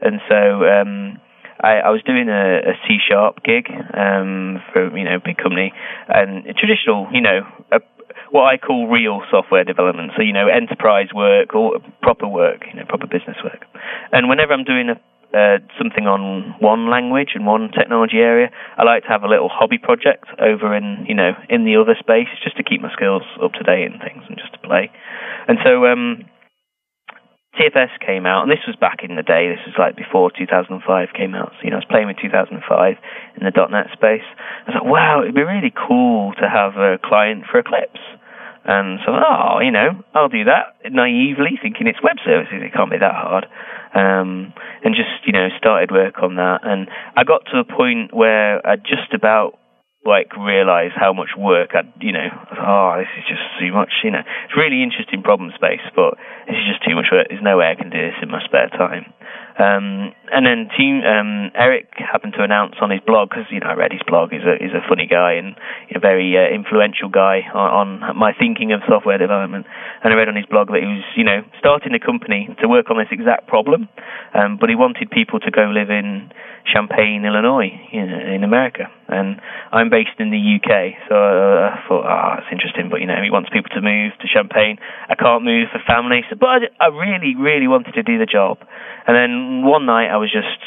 [0.04, 1.18] And so, um,
[1.60, 5.72] I, I was doing a, a C Sharp gig um, for you know big company
[6.08, 7.80] and traditional you know a,
[8.30, 10.12] what I call real software development.
[10.16, 13.64] So you know enterprise work or proper work, you know proper business work.
[14.12, 15.00] And whenever I'm doing a
[15.34, 19.48] uh, something on one language and one technology area, I like to have a little
[19.48, 23.22] hobby project over in you know in the other space just to keep my skills
[23.42, 24.90] up to date and things and just to play.
[25.48, 26.24] And so um,
[27.58, 29.48] TFS came out, and this was back in the day.
[29.48, 30.82] This was like before 2005
[31.14, 31.52] came out.
[31.58, 32.60] So, you know, I was playing with 2005
[33.36, 34.26] in the .NET space.
[34.66, 38.02] I was like, wow, it'd be really cool to have a client for Eclipse.
[38.64, 42.64] And so, oh, you know, I'll do that naively, thinking it's web services.
[42.64, 43.44] It can't be that hard.
[43.94, 46.60] Um, and just, you know, started work on that.
[46.64, 49.58] And I got to a point where I just about
[50.04, 52.28] like realize how much work I, you know,
[52.60, 54.20] oh, this is just too much, you know.
[54.20, 57.28] It's really interesting problem space, but this is just too much work.
[57.28, 59.12] There's no way I can do this in my spare time.
[59.54, 63.70] Um, and then team um, Eric happened to announce on his blog because you know
[63.70, 64.32] I read his blog.
[64.32, 65.54] He's a he's a funny guy and
[65.94, 69.66] a very uh, influential guy on, on my thinking of software development.
[70.02, 72.68] And I read on his blog that he was you know starting a company to
[72.68, 73.88] work on this exact problem,
[74.34, 76.32] um, but he wanted people to go live in
[76.66, 78.88] Champaign, Illinois, in, in America.
[79.08, 79.38] And
[79.70, 82.88] I'm based in the UK, so I thought, ah, oh, that's interesting.
[82.88, 84.78] But you know, he wants people to move to Champaign.
[85.08, 88.26] I can't move for family, so, but I, I really, really wanted to do the
[88.26, 88.58] job.
[89.06, 90.60] And then one night, I was just,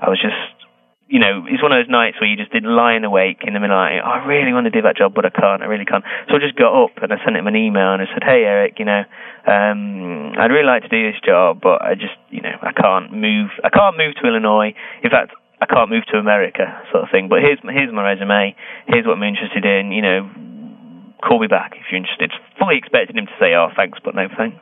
[0.00, 0.58] I was just
[1.08, 3.60] you know, it's one of those nights where you just did lying awake in the
[3.60, 4.04] middle of the night.
[4.04, 5.64] Oh, I really want to do that job, but I can't.
[5.64, 6.04] I really can't.
[6.28, 8.44] So I just got up and I sent him an email and I said, Hey,
[8.44, 9.08] Eric, you know,
[9.48, 13.08] um, I'd really like to do this job, but I just, you know, I can't
[13.08, 13.48] move.
[13.64, 14.76] I can't move to Illinois.
[15.00, 15.32] In fact,
[15.64, 17.32] I can't move to America, sort of thing.
[17.32, 18.54] But here's here's my resume.
[18.86, 19.90] Here's what I'm interested in.
[19.90, 20.20] You know,
[21.24, 22.30] call me back if you're interested.
[22.60, 24.60] Fully expected him to say, "Oh, thanks, but no thanks."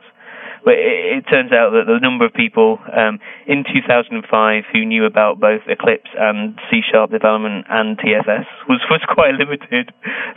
[0.63, 5.05] But it, it turns out that the number of people um, in 2005 who knew
[5.05, 9.91] about both Eclipse and C Sharp development and TFS was was quite limited.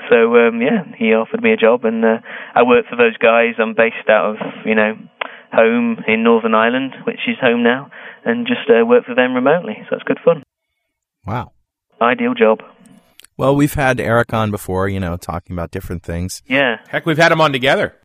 [0.08, 2.18] So um, yeah, he offered me a job, and uh,
[2.54, 3.54] I worked for those guys.
[3.58, 4.96] I'm based out of you know
[5.52, 7.90] home in Northern Ireland, which is home now,
[8.24, 9.76] and just uh, work for them remotely.
[9.88, 10.42] So it's good fun.
[11.26, 11.52] Wow,
[12.00, 12.60] ideal job.
[13.40, 16.42] Well, we've had Eric on before, you know, talking about different things.
[16.46, 16.76] Yeah.
[16.88, 17.96] Heck, we've had him on together.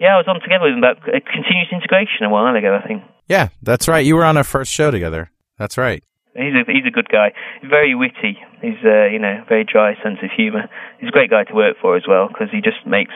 [0.00, 2.86] Yeah, I was on together with him about uh, continuous integration a while ago, I
[2.88, 3.04] think.
[3.28, 4.04] Yeah, that's right.
[4.04, 5.30] You were on our first show together.
[5.58, 6.02] That's right.
[6.34, 7.32] He's a he's a good guy.
[7.68, 8.38] Very witty.
[8.62, 10.70] He's uh, you know very dry sense of humour.
[10.98, 13.12] He's a great guy to work for as well because he just makes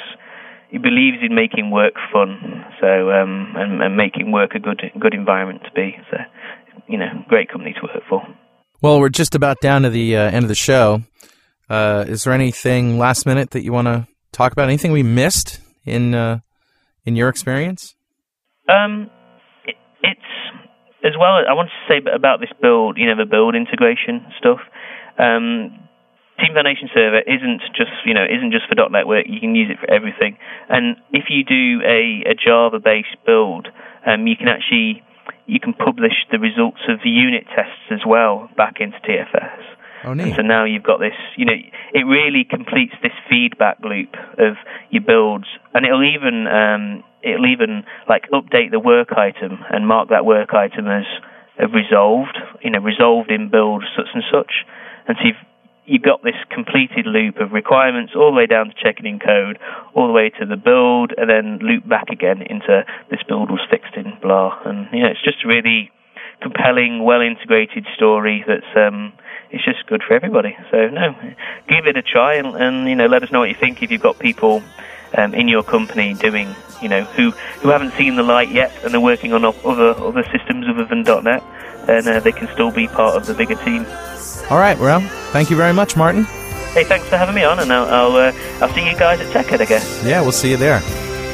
[0.71, 2.65] he believes in making work fun.
[2.81, 5.97] So um, and, and making work a good good environment to be.
[6.11, 6.19] So
[6.87, 8.23] you know great company to work for.
[8.83, 11.03] Well, we're just about down to the uh, end of the show.
[11.71, 14.69] Uh, is there anything last minute that you want to talk about?
[14.69, 16.41] Anything we missed in uh,
[17.05, 17.95] in your experience?
[18.69, 19.11] Um,
[19.67, 20.31] it, it's
[21.05, 21.37] as well.
[21.49, 22.97] I want to say about this build.
[22.97, 24.61] You know, the build integration stuff.
[25.19, 25.85] Um,
[26.41, 29.27] Team Foundation Server isn't just you know isn't just for .NET work.
[29.29, 30.37] You can use it for everything.
[30.69, 33.69] And if you do a, a Java-based build,
[34.07, 35.05] um, you can actually
[35.47, 39.63] you can publish the results of the unit tests as well back into TFS.
[40.05, 40.37] Oh, neat.
[40.37, 41.57] so now you've got this, you know,
[41.93, 44.57] it really completes this feedback loop of
[44.91, 50.11] your builds, and it'll even um, it'll even like update the work item and mark
[50.11, 51.05] that work item as
[51.73, 54.53] resolved, you know, resolved in build such and such,
[55.09, 55.43] and so you've
[55.87, 59.59] you've got this completed loop of requirements all the way down to checking in code,
[59.95, 63.61] all the way to the build, and then loop back again into this build was
[63.71, 65.91] fixed in blah, and you know, it's just a really
[66.43, 69.13] compelling, well integrated story that's um,
[69.55, 70.57] it's just good for everybody.
[70.71, 71.15] So no,
[71.69, 73.91] give it a try and, and you know let us know what you think if
[73.91, 74.63] you've got people
[75.17, 78.95] um, in your company doing you know who who haven't seen the light yet and
[78.95, 81.43] are working on other other systems other than .NET,
[81.87, 83.87] then uh, they can still be part of the bigger team.
[84.51, 85.01] All right, well,
[85.33, 86.25] thank you very much, Martin.
[86.75, 89.33] Hey, thanks for having me on, and I'll I'll, uh, I'll see you guys at
[89.33, 90.05] TechEd, I guess.
[90.05, 90.83] Yeah, we'll see you there,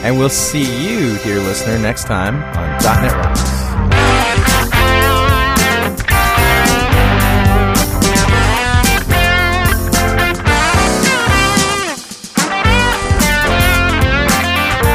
[0.05, 3.60] and we'll see you, dear listener, next time on .NET Rocks.